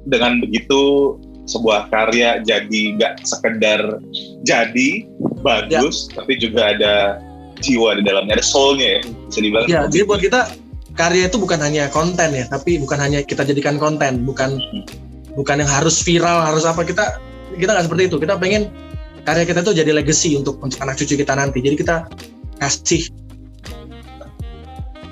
dengan 0.08 0.40
begitu 0.40 1.16
sebuah 1.44 1.92
karya 1.92 2.40
jadi 2.42 2.82
nggak 2.96 3.28
sekedar 3.28 4.00
jadi 4.48 4.90
bagus 5.44 6.08
ya. 6.08 6.24
tapi 6.24 6.40
juga 6.40 6.72
ada 6.72 6.96
jiwa 7.60 8.00
di 8.00 8.04
dalamnya 8.08 8.40
ada 8.40 8.46
soulnya 8.46 9.00
ya 9.00 9.02
bisa 9.28 9.40
dibilang 9.44 9.68
ya 9.68 9.82
jadi 9.92 10.04
buat 10.08 10.22
kita 10.24 10.63
karya 10.94 11.30
itu 11.30 11.42
bukan 11.42 11.58
hanya 11.62 11.90
konten 11.90 12.34
ya 12.34 12.46
tapi 12.50 12.78
bukan 12.78 13.02
hanya 13.02 13.26
kita 13.26 13.42
jadikan 13.46 13.82
konten 13.82 14.26
bukan 14.26 14.62
hmm. 14.62 14.84
bukan 15.34 15.66
yang 15.66 15.70
harus 15.70 16.02
viral 16.06 16.46
harus 16.46 16.64
apa 16.70 16.86
kita 16.86 17.18
kita 17.58 17.72
nggak 17.74 17.86
seperti 17.90 18.04
itu. 18.10 18.18
Kita 18.22 18.36
pengen 18.38 18.70
karya 19.24 19.46
kita 19.48 19.62
tuh 19.64 19.74
jadi 19.78 19.92
legacy 19.94 20.36
untuk 20.36 20.60
untuk 20.62 20.80
anak 20.82 20.98
cucu 21.00 21.16
kita 21.16 21.34
nanti. 21.38 21.62
Jadi 21.62 21.76
kita 21.80 22.10
kasih 22.58 23.10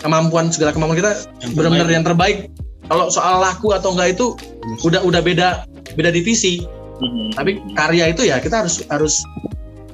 kemampuan 0.02 0.50
segala 0.50 0.74
kemampuan 0.74 0.98
kita 0.98 1.12
benar-benar 1.54 1.90
yang 1.90 2.06
terbaik. 2.06 2.50
Kalau 2.90 3.08
soal 3.08 3.40
laku 3.40 3.72
atau 3.72 3.96
enggak 3.96 4.20
itu 4.20 4.36
udah 4.84 5.02
udah 5.06 5.22
beda 5.22 5.48
beda 5.96 6.12
divisi. 6.12 6.66
Hmm. 7.02 7.34
tapi 7.34 7.58
karya 7.74 8.14
itu 8.14 8.30
ya 8.30 8.38
kita 8.38 8.62
harus 8.62 8.86
harus 8.86 9.26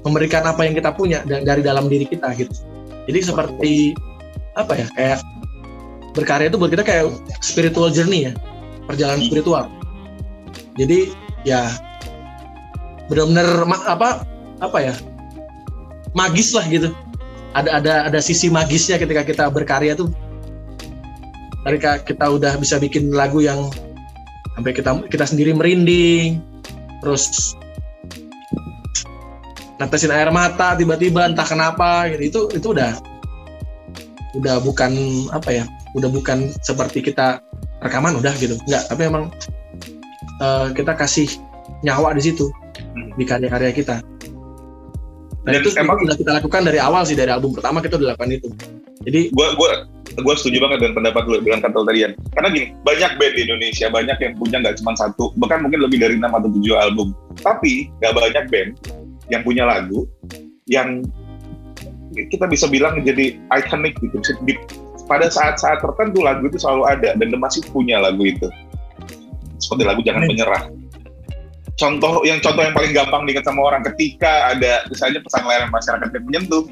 memberikan 0.03 0.43
apa 0.43 0.67
yang 0.67 0.75
kita 0.75 0.91
punya 0.91 1.23
dari 1.23 1.63
dalam 1.63 1.87
diri 1.87 2.03
kita 2.03 2.35
gitu. 2.35 2.51
Jadi 3.07 3.19
seperti 3.23 3.73
apa 4.59 4.75
ya 4.75 4.87
kayak 4.91 5.23
berkarya 6.17 6.49
itu 6.49 6.57
buat 6.57 6.73
kita 6.73 6.81
kayak 6.81 7.13
spiritual 7.45 7.93
journey 7.93 8.29
ya 8.29 8.33
perjalanan 8.89 9.21
spiritual. 9.21 9.69
Jadi 10.79 11.13
ya 11.45 11.69
benar-benar 13.05 13.67
apa 13.85 14.25
apa 14.57 14.77
ya 14.81 14.93
magis 16.17 16.57
lah 16.57 16.65
gitu. 16.65 16.89
Ada 17.53 17.69
ada 17.77 17.93
ada 18.09 18.19
sisi 18.23 18.49
magisnya 18.49 18.97
ketika 18.97 19.21
kita 19.21 19.45
berkarya 19.53 19.93
tuh. 19.93 20.09
Ketika 21.61 22.01
kita 22.01 22.25
udah 22.31 22.53
bisa 22.57 22.79
bikin 22.81 23.13
lagu 23.13 23.43
yang 23.43 23.69
sampai 24.55 24.73
kita 24.73 24.97
kita 25.11 25.25
sendiri 25.27 25.53
merinding 25.53 26.41
terus 27.03 27.53
netesin 29.77 30.09
air 30.09 30.33
mata 30.33 30.73
tiba-tiba 30.73 31.29
entah 31.29 31.45
kenapa 31.45 32.09
gitu. 32.15 32.49
Itu 32.49 32.57
itu 32.57 32.67
udah 32.73 32.97
udah 34.37 34.55
bukan 34.61 34.91
apa 35.33 35.49
ya 35.49 35.65
udah 35.95 36.09
bukan 36.11 36.51
seperti 36.65 36.99
kita 36.99 37.39
rekaman 37.79 38.17
udah 38.17 38.33
gitu 38.35 38.59
nggak 38.67 38.83
tapi 38.89 39.07
emang 39.07 39.31
uh, 40.41 40.67
kita 40.73 40.97
kasih 40.97 41.29
nyawa 41.85 42.15
di 42.17 42.23
situ 42.31 42.49
di 43.17 43.25
karya-karya 43.25 43.71
kita. 43.73 43.95
Nah 45.45 45.51
Dan 45.55 45.63
itu 45.63 45.71
emang 45.79 45.97
sudah 46.03 46.17
kita 46.17 46.31
lakukan 46.37 46.61
dari 46.67 46.79
awal 46.81 47.07
sih 47.07 47.15
dari 47.15 47.31
album 47.31 47.55
pertama 47.55 47.79
kita 47.79 47.95
udah 47.97 48.13
lakukan 48.13 48.35
itu. 48.35 48.49
Jadi 49.07 49.31
gua 49.31 49.55
gua 49.55 49.87
gua 50.19 50.35
setuju 50.35 50.59
banget 50.59 50.83
dengan 50.83 50.93
pendapat 50.99 51.23
lu 51.29 51.39
dengan 51.39 51.59
kata 51.63 51.77
tadi 51.87 51.99
Karena 52.35 52.47
gini, 52.51 52.67
banyak 52.83 53.11
band 53.15 53.33
di 53.37 53.41
Indonesia, 53.47 53.87
banyak 53.87 54.17
yang 54.19 54.33
punya 54.35 54.57
nggak 54.59 54.75
cuma 54.83 54.93
satu, 54.97 55.31
bahkan 55.39 55.63
mungkin 55.63 55.79
lebih 55.87 56.03
dari 56.03 56.19
enam 56.19 56.33
atau 56.35 56.49
tujuh 56.51 56.75
album. 56.75 57.15
Tapi 57.39 57.87
nggak 58.03 58.13
banyak 58.13 58.45
band 58.51 58.69
yang 59.31 59.41
punya 59.47 59.63
lagu 59.63 60.03
yang 60.67 61.05
kita 62.11 62.49
bisa 62.49 62.65
bilang 62.67 62.99
jadi 63.05 63.39
ikonik 63.53 63.95
gitu. 64.03 64.17
Di, 64.43 64.57
pada 65.07 65.31
saat-saat 65.31 65.79
tertentu 65.79 66.21
lagu 66.21 66.45
itu 66.45 66.59
selalu 66.59 66.83
ada 66.85 67.09
dan 67.15 67.27
masih 67.39 67.63
punya 67.71 67.97
lagu 67.97 68.21
itu. 68.27 68.47
Seperti 69.57 69.83
lagu 69.87 70.03
Jangan 70.05 70.27
Menyerah. 70.27 70.63
Contoh 71.77 72.25
yang 72.25 72.41
contoh 72.41 72.65
yang 72.65 72.73
paling 72.73 72.93
gampang 72.93 73.29
diingat 73.29 73.45
sama 73.45 73.61
orang 73.69 73.85
ketika 73.93 74.49
ada 74.49 74.81
misalnya 74.89 75.21
pesan 75.21 75.45
layar 75.45 75.69
masyarakat 75.69 76.09
yang 76.09 76.25
menyentuh 76.25 76.63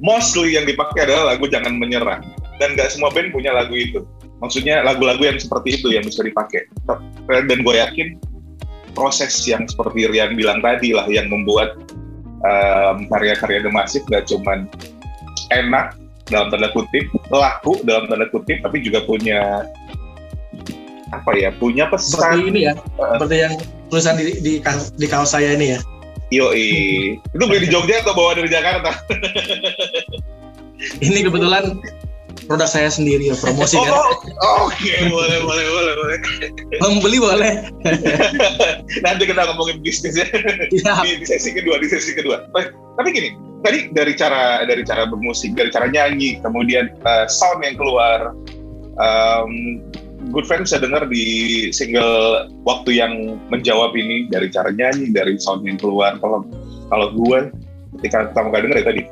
mostly 0.00 0.56
yang 0.56 0.64
dipakai 0.64 1.04
adalah 1.04 1.36
lagu 1.36 1.44
jangan 1.46 1.76
menyerah. 1.76 2.24
Dan 2.58 2.74
gak 2.74 2.90
semua 2.90 3.12
band 3.12 3.30
punya 3.30 3.54
lagu 3.54 3.76
itu. 3.76 4.02
Maksudnya 4.40 4.82
lagu-lagu 4.82 5.22
yang 5.22 5.38
seperti 5.38 5.78
itu 5.78 5.94
yang 5.94 6.02
bisa 6.06 6.24
dipakai. 6.24 6.66
Dan 7.28 7.58
gue 7.62 7.74
yakin 7.76 8.18
proses 8.96 9.30
yang 9.46 9.68
seperti 9.68 10.10
Rian 10.10 10.34
bilang 10.34 10.58
tadi 10.64 10.90
lah 10.90 11.06
yang 11.06 11.30
membuat 11.30 11.78
um, 12.42 13.06
karya-karya 13.12 13.62
The 13.62 13.70
Massive 13.70 14.06
gak 14.10 14.26
cuman 14.26 14.66
enak 15.52 15.94
dalam 16.28 16.48
tanda 16.52 16.68
kutip 16.72 17.04
laku 17.32 17.80
dalam 17.84 18.08
tanda 18.08 18.28
kutip 18.28 18.60
tapi 18.60 18.84
juga 18.84 19.04
punya 19.04 19.64
apa 21.08 21.30
ya 21.36 21.48
punya 21.56 21.88
pesan 21.88 22.20
seperti 22.20 22.40
ini 22.52 22.60
ya 22.68 22.74
uh, 23.00 23.16
seperti 23.16 23.36
yang 23.40 23.54
tulisan 23.88 24.14
di 24.20 24.24
di, 24.44 24.52
di 24.96 25.06
kaos 25.08 25.32
saya 25.32 25.56
ini 25.56 25.76
ya 25.76 25.80
Yo, 26.28 26.52
itu 26.52 27.40
beli 27.40 27.64
di 27.64 27.72
Jogja 27.72 28.04
atau 28.04 28.12
bawa 28.12 28.36
dari 28.36 28.52
Jakarta? 28.52 28.92
ini 31.08 31.24
kebetulan 31.24 31.80
produk 32.44 32.68
saya 32.68 32.92
sendiri 32.92 33.32
ya 33.32 33.36
promosi 33.40 33.80
kan. 33.80 33.88
oh, 33.88 33.96
kan. 33.96 34.08
Oke, 34.68 34.76
okay. 34.76 35.08
boleh, 35.08 35.40
boleh, 35.40 35.66
boleh, 35.72 35.92
boleh. 35.96 36.18
Membeli 36.84 37.18
boleh. 37.20 37.52
Nanti 39.04 39.24
kita 39.24 39.40
ngomongin 39.48 39.80
bisnis 39.80 40.20
ya. 40.20 40.28
ya. 40.28 41.00
Di, 41.00 41.16
di 41.16 41.26
sesi 41.28 41.56
kedua, 41.56 41.80
di 41.80 41.88
sesi 41.88 42.12
kedua. 42.12 42.44
Tapi 43.00 43.08
gini, 43.08 43.32
tadi 43.62 43.90
dari 43.90 44.12
cara 44.14 44.62
dari 44.64 44.82
cara 44.86 45.06
bermusik, 45.08 45.54
dari 45.54 45.70
cara 45.72 45.90
nyanyi, 45.90 46.38
kemudian 46.42 46.94
uh, 47.02 47.26
sound 47.26 47.62
yang 47.64 47.76
keluar, 47.78 48.34
um, 48.98 49.82
Good 50.34 50.50
Friend 50.50 50.66
bisa 50.66 50.82
dengar 50.82 51.06
di 51.06 51.24
single 51.70 52.50
waktu 52.66 52.98
yang 52.98 53.38
menjawab 53.48 53.94
ini 53.94 54.26
dari 54.28 54.50
cara 54.50 54.74
nyanyi, 54.74 55.14
dari 55.14 55.38
sound 55.38 55.64
yang 55.66 55.78
keluar. 55.78 56.18
Kalau 56.18 56.44
kalau 56.90 57.14
gue 57.14 57.54
ketika 57.98 58.30
pertama 58.30 58.54
kali 58.54 58.62
denger 58.68 58.78
ya 58.82 58.86
tadi, 58.86 59.02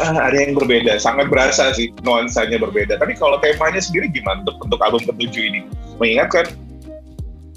ah, 0.00 0.30
ada 0.30 0.36
yang 0.36 0.52
berbeda, 0.56 1.00
sangat 1.00 1.32
berasa 1.32 1.72
sih 1.72 1.88
nuansanya 2.04 2.60
berbeda. 2.60 3.00
Tapi 3.00 3.16
kalau 3.16 3.40
temanya 3.40 3.80
sendiri 3.80 4.12
gimana 4.12 4.44
untuk, 4.44 4.56
untuk 4.68 4.80
album 4.84 5.02
ketujuh 5.08 5.44
ini? 5.48 5.60
Mengingatkan 5.96 6.48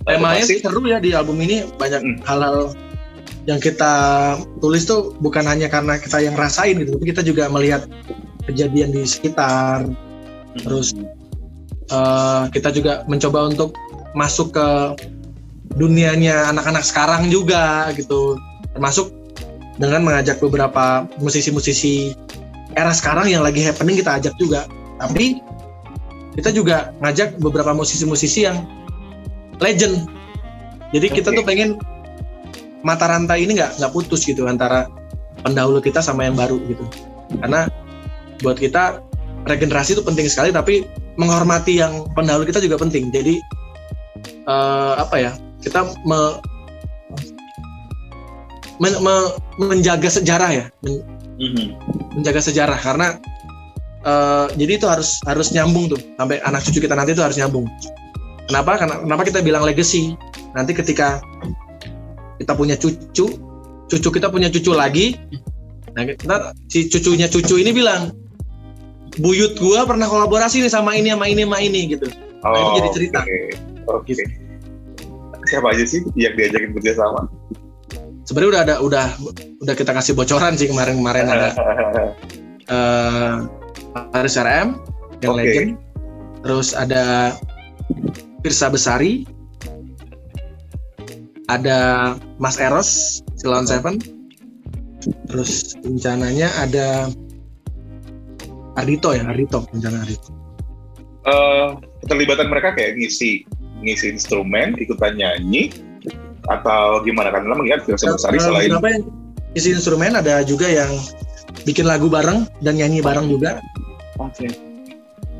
temanya 0.04 0.44
sih 0.44 0.60
seru 0.60 0.84
ya 0.84 1.00
di 1.00 1.16
album 1.16 1.40
ini 1.40 1.64
banyak 1.80 2.02
hmm. 2.04 2.18
hal-hal 2.28 2.76
yang 3.44 3.60
kita 3.60 3.94
tulis 4.64 4.88
tuh 4.88 5.12
bukan 5.20 5.44
hanya 5.44 5.68
karena 5.68 6.00
kita 6.00 6.24
yang 6.24 6.36
rasain 6.40 6.80
gitu, 6.80 6.96
tapi 6.96 7.06
kita 7.12 7.22
juga 7.24 7.52
melihat 7.52 7.84
kejadian 8.48 8.96
di 8.96 9.04
sekitar, 9.04 9.88
terus 10.64 10.96
uh, 11.92 12.48
kita 12.52 12.72
juga 12.72 13.04
mencoba 13.12 13.52
untuk 13.52 13.76
masuk 14.16 14.56
ke 14.56 14.68
dunianya 15.76 16.54
anak-anak 16.54 16.86
sekarang 16.86 17.28
juga 17.28 17.92
gitu. 17.98 18.40
Termasuk 18.74 19.12
dengan 19.78 20.06
mengajak 20.06 20.38
beberapa 20.40 21.10
musisi-musisi 21.20 22.14
era 22.78 22.94
sekarang 22.94 23.30
yang 23.30 23.42
lagi 23.46 23.62
happening 23.62 24.00
kita 24.00 24.22
ajak 24.22 24.34
juga. 24.38 24.70
Tapi 25.02 25.42
kita 26.34 26.50
juga 26.54 26.94
ngajak 27.02 27.38
beberapa 27.38 27.74
musisi-musisi 27.74 28.50
yang 28.50 28.66
legend. 29.62 30.10
Jadi 30.94 31.08
kita 31.10 31.34
tuh 31.34 31.46
pengen 31.46 31.78
mata 32.84 33.08
rantai 33.08 33.48
ini 33.48 33.58
nggak 33.58 33.80
nggak 33.80 33.92
putus 33.96 34.28
gitu 34.28 34.46
antara 34.46 34.92
pendahulu 35.42 35.80
kita 35.80 36.04
sama 36.04 36.28
yang 36.28 36.36
baru 36.36 36.60
gitu. 36.68 36.84
Karena 37.40 37.72
buat 38.44 38.60
kita 38.60 39.00
regenerasi 39.48 40.00
itu 40.00 40.04
penting 40.04 40.28
sekali 40.28 40.52
tapi 40.52 40.88
menghormati 41.16 41.80
yang 41.80 42.08
pendahulu 42.14 42.48
kita 42.48 42.60
juga 42.60 42.80
penting. 42.80 43.10
Jadi 43.10 43.40
uh, 44.48 45.00
apa 45.00 45.16
ya 45.20 45.32
kita 45.64 45.88
me, 46.04 46.20
men, 48.84 48.94
me, 49.00 49.16
menjaga 49.60 50.12
sejarah 50.12 50.52
ya 50.52 50.66
men, 50.84 51.04
mm-hmm. 51.40 51.68
menjaga 52.20 52.44
sejarah. 52.44 52.80
Karena 52.80 53.16
uh, 54.04 54.48
jadi 54.60 54.80
itu 54.80 54.88
harus 54.88 55.24
harus 55.24 55.56
nyambung 55.56 55.92
tuh 55.92 56.00
sampai 56.20 56.44
anak 56.44 56.64
cucu 56.68 56.84
kita 56.84 56.96
nanti 56.96 57.16
itu 57.16 57.24
harus 57.24 57.40
nyambung. 57.40 57.68
Kenapa? 58.52 58.76
Karena 58.76 58.96
kenapa 59.00 59.24
kita 59.24 59.40
bilang 59.40 59.64
legacy? 59.64 60.20
Nanti 60.52 60.76
ketika 60.76 61.24
kita 62.42 62.54
punya 62.58 62.76
cucu 62.80 63.26
cucu 63.90 64.10
kita 64.10 64.28
punya 64.32 64.50
cucu 64.50 64.72
lagi 64.74 65.18
nah 65.94 66.08
kita 66.08 66.58
si 66.72 66.90
cucunya 66.90 67.30
cucu 67.30 67.62
ini 67.62 67.70
bilang 67.70 68.24
buyut 69.22 69.54
gua 69.62 69.86
pernah 69.86 70.10
kolaborasi 70.10 70.66
nih 70.66 70.72
sama 70.72 70.98
ini 70.98 71.14
sama 71.14 71.30
ini 71.30 71.42
sama 71.46 71.60
ini 71.62 71.82
gitu. 71.94 72.08
Oh, 72.42 72.50
nah, 72.50 72.58
itu 72.58 72.70
jadi 72.82 72.90
cerita. 72.96 73.20
Okay. 73.22 73.42
Okay. 73.84 74.14
Gitu. 74.16 74.24
siapa 75.44 75.76
aja 75.76 75.84
sih 75.84 76.00
yang 76.16 76.34
diajakin 76.40 76.72
kerja 76.80 77.04
sama? 77.04 77.28
Sebenarnya 78.24 78.50
udah 78.50 78.62
ada 78.64 78.76
udah 78.80 79.08
udah 79.60 79.76
kita 79.76 79.92
kasih 79.92 80.16
bocoran 80.16 80.56
sih 80.56 80.72
kemarin-kemarin 80.72 81.28
ada 81.28 81.48
uh, 82.72 83.44
Haris 84.16 84.40
RM 84.40 84.80
yang 85.20 85.36
okay. 85.36 85.44
legend. 85.44 85.70
Terus 86.48 86.72
ada 86.72 87.36
Pirsa 88.40 88.72
Besari. 88.72 89.28
Ada 91.54 91.80
Mas 92.42 92.58
Eros 92.58 93.22
Silon 93.38 93.70
Seven. 93.70 94.02
Terus 95.30 95.78
rencananya 95.84 96.50
ada 96.58 97.12
Ardito 98.74 99.14
ya, 99.14 99.28
Ardito 99.30 99.62
rencana 99.70 100.02
Ardito. 100.02 100.30
Uh, 101.24 101.78
keterlibatan 102.04 102.50
mereka 102.50 102.74
kayak 102.74 102.98
ngisi 102.98 103.46
ngisi 103.84 104.16
instrumen, 104.16 104.76
ikutan 104.80 105.16
nyanyi, 105.16 105.70
atau 106.50 107.04
gimana? 107.06 107.30
Karena 107.32 107.54
melihat 107.56 107.86
Firsa 107.86 108.16
Besari 108.16 108.40
selain 108.40 108.72
kenapa 108.74 108.90
yang 108.92 109.04
isi 109.54 109.70
instrumen 109.72 110.18
ada 110.18 110.42
juga 110.44 110.68
yang 110.68 110.90
bikin 111.64 111.86
lagu 111.86 112.10
bareng 112.10 112.50
dan 112.66 112.80
nyanyi 112.80 113.00
bareng 113.00 113.30
juga. 113.30 113.62
Oke. 114.18 114.48
Okay. 114.48 114.52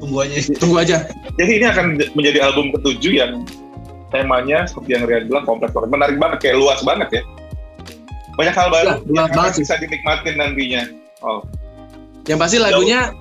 Tunggu 0.04 0.18
aja. 0.28 0.36
Tunggu 0.60 0.78
aja. 0.84 0.98
Jadi 1.40 1.52
ini 1.64 1.66
akan 1.68 1.86
menjadi 2.16 2.40
album 2.44 2.76
ketujuh 2.76 3.14
yang 3.16 3.48
temanya 4.14 4.70
seperti 4.70 4.94
yang 4.94 5.10
Rian 5.10 5.26
bilang 5.26 5.44
kompleks 5.50 5.74
banget, 5.74 5.90
menarik 5.90 6.18
banget, 6.22 6.38
kayak 6.46 6.58
luas 6.62 6.80
banget 6.86 7.10
ya. 7.10 7.22
Banyak 8.38 8.54
hal 8.54 8.68
baru 8.70 8.90
ya, 9.10 9.26
yang 9.26 9.54
bisa 9.58 9.74
dinikmatin 9.82 10.36
nantinya. 10.38 10.82
Oh. 11.26 11.42
Yang 12.30 12.40
pasti 12.40 12.58
lagunya 12.62 13.12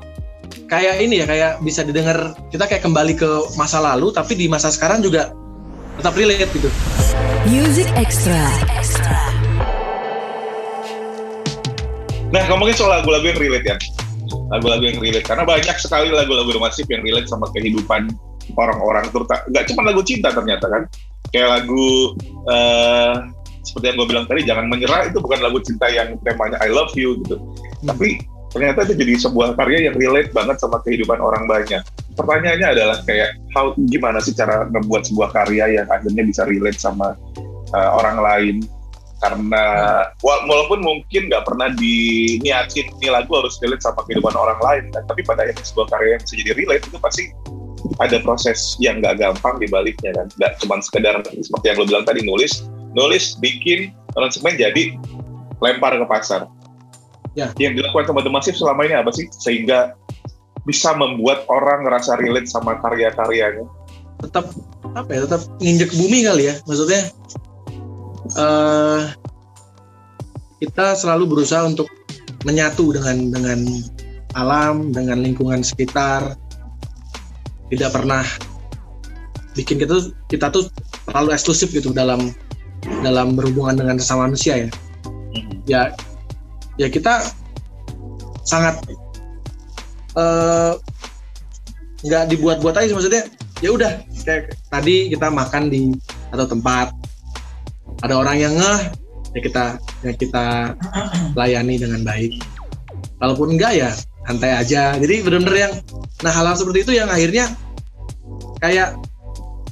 kayak 0.68 1.00
ini 1.00 1.24
ya 1.24 1.26
kayak 1.28 1.52
bisa 1.64 1.80
didengar 1.84 2.36
kita 2.52 2.68
kayak 2.68 2.84
kembali 2.84 3.16
ke 3.16 3.30
masa 3.56 3.80
lalu 3.80 4.12
tapi 4.12 4.36
di 4.36 4.46
masa 4.48 4.68
sekarang 4.68 5.00
juga 5.00 5.32
tetap 6.00 6.12
relate 6.16 6.48
gitu. 6.52 6.68
Music 7.48 7.88
Extra. 7.96 8.40
Nah 12.32 12.42
ngomongin 12.48 12.72
soal 12.72 13.00
lagu-lagu 13.00 13.28
yang 13.28 13.36
relate 13.36 13.66
ya, 13.68 13.76
lagu-lagu 14.48 14.84
yang 14.88 14.96
relate 14.96 15.28
karena 15.28 15.44
banyak 15.44 15.76
sekali 15.76 16.08
lagu-lagu 16.08 16.48
romansik 16.56 16.88
yang 16.88 17.04
relate 17.04 17.28
sama 17.28 17.44
kehidupan 17.52 18.08
orang-orang 18.58 19.04
terutama 19.10 19.40
nggak 19.48 19.64
cuma 19.72 19.80
lagu 19.86 20.02
cinta 20.04 20.28
ternyata 20.30 20.66
kan 20.68 20.82
kayak 21.32 21.48
lagu 21.48 22.16
uh, 22.50 23.14
seperti 23.62 23.84
yang 23.94 23.96
gue 24.02 24.08
bilang 24.10 24.26
tadi 24.26 24.40
jangan 24.42 24.66
menyerah 24.66 25.06
itu 25.06 25.18
bukan 25.22 25.40
lagu 25.40 25.58
cinta 25.62 25.86
yang 25.88 26.18
temanya 26.26 26.58
I 26.60 26.70
love 26.70 26.92
you 26.98 27.22
gitu 27.22 27.38
hmm. 27.38 27.86
tapi 27.88 28.22
ternyata 28.52 28.84
itu 28.84 28.94
jadi 29.00 29.12
sebuah 29.16 29.56
karya 29.56 29.88
yang 29.88 29.96
relate 29.96 30.30
banget 30.36 30.60
sama 30.60 30.84
kehidupan 30.84 31.18
orang 31.18 31.48
banyak. 31.48 31.80
Pertanyaannya 32.12 32.68
adalah 32.68 33.00
kayak 33.08 33.40
how 33.56 33.72
gimana 33.88 34.20
sih 34.20 34.36
cara 34.36 34.68
membuat 34.68 35.08
sebuah 35.08 35.32
karya 35.32 35.80
yang 35.80 35.88
akhirnya 35.88 36.20
bisa 36.20 36.44
relate 36.44 36.76
sama 36.76 37.16
uh, 37.72 37.90
orang 37.96 38.20
lain 38.20 38.56
karena 39.22 39.64
walaupun 40.26 40.82
mungkin 40.82 41.30
nggak 41.30 41.46
pernah 41.46 41.70
diniatin 41.78 42.90
ini 42.98 43.06
lagu 43.06 43.30
harus 43.38 43.54
relate 43.62 43.86
sama 43.86 44.02
kehidupan 44.02 44.34
orang 44.34 44.58
lain 44.58 44.84
kan 44.90 45.06
tapi 45.06 45.22
pada 45.22 45.46
akhirnya 45.46 45.62
sebuah 45.62 45.86
karya 45.94 46.18
yang 46.18 46.22
bisa 46.26 46.34
jadi 46.42 46.52
relate 46.58 46.84
itu 46.90 46.98
pasti 46.98 47.24
ada 47.98 48.18
proses 48.22 48.76
yang 48.78 49.02
nggak 49.02 49.18
gampang 49.18 49.58
di 49.58 49.66
baliknya 49.70 50.14
kan 50.14 50.26
nggak 50.38 50.52
cuma 50.62 50.78
sekedar 50.82 51.18
seperti 51.24 51.66
yang 51.66 51.76
lo 51.80 51.84
bilang 51.86 52.04
tadi 52.06 52.20
nulis 52.22 52.66
nulis 52.94 53.36
bikin 53.42 53.90
aransemen 54.14 54.54
jadi 54.58 54.96
lempar 55.62 55.96
ke 55.96 56.06
pasar 56.06 56.46
Ya. 57.32 57.48
Yang 57.56 57.80
dilakukan 57.80 58.12
sama 58.12 58.20
The 58.20 58.32
Massive 58.32 58.58
selama 58.60 58.80
ini 58.84 58.94
apa 58.96 59.10
sih 59.12 59.26
sehingga 59.32 59.96
bisa 60.68 60.92
membuat 60.94 61.48
orang 61.48 61.88
ngerasa 61.88 62.20
relate 62.20 62.48
sama 62.48 62.76
karya-karyanya? 62.84 63.64
Tetap 64.20 64.52
apa 64.92 65.08
ya? 65.10 65.24
Tetap 65.24 65.42
nginjek 65.58 65.90
bumi 65.96 66.28
kali 66.28 66.52
ya. 66.52 66.54
Maksudnya 66.68 67.08
uh, 68.36 69.08
kita 70.60 70.94
selalu 70.94 71.24
berusaha 71.32 71.64
untuk 71.64 71.88
menyatu 72.44 72.92
dengan 72.92 73.32
dengan 73.32 73.60
alam, 74.36 74.92
dengan 74.92 75.24
lingkungan 75.24 75.64
sekitar. 75.64 76.36
Tidak 77.72 77.88
pernah 77.88 78.20
bikin 79.56 79.80
kita 79.80 79.96
tuh 79.96 80.12
kita 80.28 80.52
tuh 80.52 80.68
terlalu 81.08 81.32
eksklusif 81.32 81.72
gitu 81.72 81.92
dalam 81.92 82.32
dalam 83.00 83.32
berhubungan 83.32 83.80
dengan 83.80 83.96
sesama 83.96 84.28
manusia 84.28 84.68
ya. 84.68 84.68
Hmm. 85.32 85.56
Ya 85.64 85.82
ya 86.76 86.88
kita 86.92 87.32
sangat 88.42 88.80
eh, 90.18 90.72
nggak 92.02 92.24
uh, 92.26 92.28
dibuat-buat 92.28 92.74
aja 92.74 92.92
maksudnya 92.92 93.24
ya 93.62 93.70
udah 93.70 94.02
kayak 94.26 94.58
tadi 94.68 95.14
kita 95.14 95.30
makan 95.30 95.70
di 95.70 95.94
atau 96.34 96.46
tempat 96.48 96.90
ada 98.02 98.18
orang 98.18 98.36
yang 98.42 98.54
ngeh 98.58 98.82
ya 99.32 99.40
kita 99.40 99.64
ya 100.02 100.12
kita 100.18 100.46
layani 101.38 101.78
dengan 101.78 102.02
baik 102.02 102.42
kalaupun 103.22 103.54
enggak 103.54 103.72
ya 103.78 103.90
santai 104.26 104.52
aja 104.54 104.96
jadi 104.98 105.14
benar-benar 105.26 105.56
yang 105.58 105.72
nah 106.22 106.32
hal-hal 106.32 106.54
seperti 106.54 106.86
itu 106.86 106.92
yang 106.94 107.10
akhirnya 107.10 107.50
kayak 108.62 108.94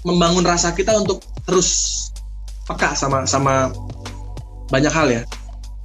membangun 0.03 0.43
rasa 0.43 0.75
kita 0.75 0.97
untuk 0.97 1.23
terus 1.47 1.99
peka 2.67 2.95
sama 2.99 3.27
sama 3.27 3.71
banyak 4.71 4.91
hal 4.91 5.09
ya 5.11 5.23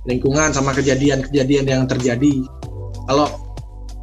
lingkungan 0.06 0.54
sama 0.54 0.72
kejadian-kejadian 0.72 1.66
yang 1.66 1.84
terjadi. 1.90 2.46
Kalau 3.10 3.28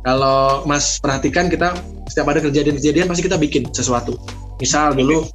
kalau 0.03 0.66
Mas 0.66 0.98
perhatikan 0.98 1.46
kita 1.46 1.79
setiap 2.11 2.35
ada 2.35 2.42
kejadian-kejadian 2.42 3.07
pasti 3.07 3.22
kita 3.22 3.38
bikin 3.38 3.70
sesuatu. 3.70 4.18
Misal 4.59 4.98
dulu 4.98 5.27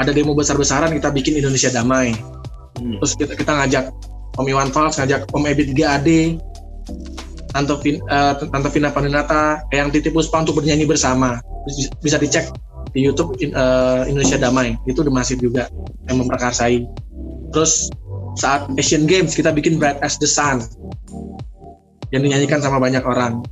ada 0.00 0.10
demo 0.12 0.32
besar-besaran 0.32 0.92
kita 0.96 1.12
bikin 1.12 1.36
Indonesia 1.36 1.68
Damai. 1.68 2.16
Hmm. 2.80 2.96
Terus 3.04 3.12
kita, 3.20 3.32
kita 3.36 3.52
ngajak 3.52 3.84
Om 4.40 4.46
Iwan 4.48 4.70
Fals, 4.72 4.96
ngajak 4.96 5.28
Om 5.34 5.44
Ebit 5.44 5.76
GAD, 5.76 6.40
Tante, 7.50 7.74
Vin, 7.80 7.96
uh, 8.08 8.36
Tante 8.36 8.68
Vina 8.72 8.92
Pandinata, 8.92 9.64
yang 9.72 9.88
titip 9.88 10.12
Puspa 10.12 10.44
untuk 10.44 10.60
bernyanyi 10.60 10.84
bersama. 10.84 11.40
Bisa 12.00 12.20
dicek 12.20 12.52
di 12.92 13.04
YouTube 13.04 13.36
uh, 13.52 14.04
Indonesia 14.08 14.36
Damai. 14.40 14.76
Itu 14.84 15.04
udah 15.04 15.12
masif 15.12 15.40
juga 15.40 15.68
yang 16.08 16.24
memperkasai. 16.24 16.84
Terus 17.52 17.88
saat 18.36 18.68
Asian 18.76 19.08
Games 19.08 19.34
kita 19.34 19.50
bikin 19.50 19.80
Bright 19.80 19.98
as 20.04 20.20
the 20.20 20.28
Sun 20.28 20.62
yang 22.12 22.24
dinyanyikan 22.24 22.60
sama 22.60 22.80
banyak 22.80 23.02
orang. 23.04 23.44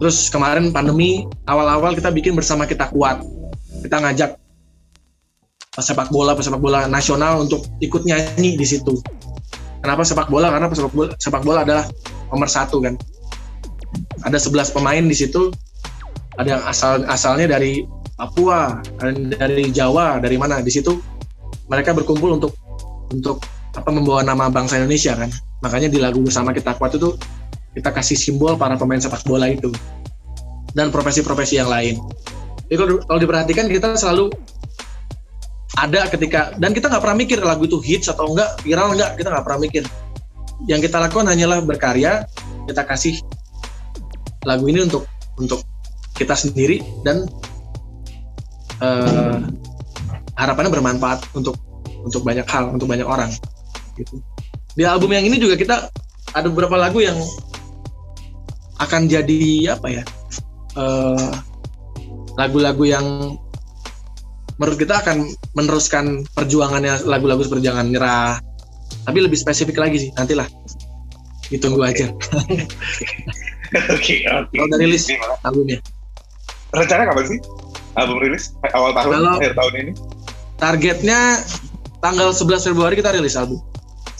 Terus 0.00 0.32
kemarin 0.32 0.72
pandemi 0.72 1.28
awal-awal 1.44 1.92
kita 1.92 2.08
bikin 2.08 2.32
bersama 2.32 2.64
kita 2.64 2.88
kuat. 2.88 3.20
Kita 3.84 4.00
ngajak 4.00 4.30
sepak 5.80 6.10
bola 6.10 6.34
pesepak 6.34 6.60
bola 6.60 6.90
nasional 6.90 7.46
untuk 7.46 7.62
ikut 7.78 8.02
nyanyi 8.04 8.58
di 8.58 8.66
situ. 8.66 8.96
Kenapa 9.80 10.04
sepak 10.04 10.28
bola? 10.28 10.52
Karena 10.52 10.66
sepak 10.68 10.92
bola, 10.92 11.10
sepak 11.16 11.42
bola 11.44 11.60
adalah 11.64 11.84
nomor 12.28 12.48
satu 12.48 12.80
kan. 12.84 12.96
Ada 14.26 14.38
11 14.38 14.76
pemain 14.76 15.02
di 15.02 15.16
situ. 15.16 15.50
Ada 16.38 16.48
yang 16.56 16.62
asal 16.64 16.92
asalnya 17.10 17.56
dari 17.58 17.84
Papua, 18.16 18.84
dari 19.00 19.72
Jawa, 19.72 20.20
dari 20.20 20.36
mana? 20.36 20.60
Di 20.60 20.68
situ 20.68 21.00
mereka 21.70 21.94
berkumpul 21.94 22.36
untuk 22.36 22.52
untuk 23.14 23.38
apa 23.78 23.90
membawa 23.94 24.26
nama 24.26 24.50
bangsa 24.50 24.82
Indonesia 24.82 25.14
kan 25.14 25.30
makanya 25.62 25.86
di 25.86 26.02
lagu 26.02 26.18
bersama 26.18 26.50
kita 26.50 26.74
kuat 26.74 26.98
itu 26.98 27.14
kita 27.78 27.94
kasih 27.94 28.18
simbol 28.18 28.58
para 28.58 28.74
pemain 28.74 28.98
sepak 28.98 29.22
bola 29.22 29.46
itu 29.46 29.70
dan 30.74 30.90
profesi-profesi 30.90 31.62
yang 31.62 31.70
lain 31.70 32.02
jadi 32.66 32.76
kalau, 32.82 32.98
kalau 33.06 33.18
diperhatikan 33.22 33.70
kita 33.70 33.94
selalu 33.94 34.34
ada 35.78 36.10
ketika 36.10 36.50
dan 36.58 36.74
kita 36.74 36.90
nggak 36.90 37.02
pernah 37.02 37.18
mikir 37.18 37.38
lagu 37.38 37.62
itu 37.70 37.78
hits 37.78 38.10
atau 38.10 38.34
enggak 38.34 38.58
viral 38.66 38.98
enggak 38.98 39.14
kita 39.14 39.28
nggak 39.30 39.44
pernah 39.46 39.60
mikir 39.62 39.84
yang 40.66 40.82
kita 40.82 40.98
lakukan 40.98 41.30
hanyalah 41.30 41.62
berkarya 41.62 42.26
kita 42.66 42.82
kasih 42.82 43.14
lagu 44.48 44.64
ini 44.68 44.84
untuk 44.84 45.04
untuk 45.36 45.60
kita 46.16 46.36
sendiri 46.36 46.84
dan 47.04 47.24
uh, 48.84 49.40
harapannya 50.36 50.72
bermanfaat 50.72 51.24
untuk 51.36 51.56
untuk 52.00 52.24
banyak 52.24 52.44
hal 52.48 52.72
untuk 52.72 52.88
banyak 52.88 53.04
orang 53.04 53.28
gitu. 53.96 54.20
Di 54.72 54.88
album 54.88 55.12
yang 55.12 55.26
ini 55.28 55.36
juga 55.36 55.58
kita 55.58 55.76
ada 56.32 56.46
beberapa 56.48 56.78
lagu 56.78 57.02
yang 57.02 57.18
akan 58.80 59.10
jadi 59.10 59.76
apa 59.76 59.88
ya? 59.92 60.04
eh, 60.78 61.30
lagu-lagu 62.38 62.84
yang 62.86 63.36
menurut 64.56 64.78
kita 64.78 65.02
akan 65.02 65.28
meneruskan 65.56 66.24
perjuangannya 66.32 67.04
lagu-lagu 67.04 67.42
seperti 67.44 67.68
Jangan 67.68 67.86
Nyerah. 67.90 68.38
Tapi 69.04 69.18
lebih 69.20 69.38
spesifik 69.40 69.80
lagi 69.80 70.08
sih, 70.08 70.10
nantilah. 70.14 70.46
Ditunggu 71.48 71.82
okay. 71.82 71.90
aja. 71.90 72.06
Oke, 73.94 74.26
oke. 74.26 74.50
Okay. 74.50 74.58
Kalau 74.58 74.66
udah 74.66 74.78
rilis 74.82 75.06
albumnya. 75.46 75.78
Rencana 76.74 77.06
kapan 77.06 77.24
sih? 77.30 77.38
Album 77.94 78.18
rilis 78.18 78.54
awal 78.74 78.90
tahun, 78.94 79.10
Kalau 79.14 79.30
akhir 79.38 79.52
tahun 79.54 79.74
ini? 79.78 79.92
Targetnya 80.58 81.20
tanggal 82.02 82.34
11 82.34 82.66
Februari 82.70 82.94
kita 82.98 83.14
rilis 83.14 83.38
album. 83.38 83.62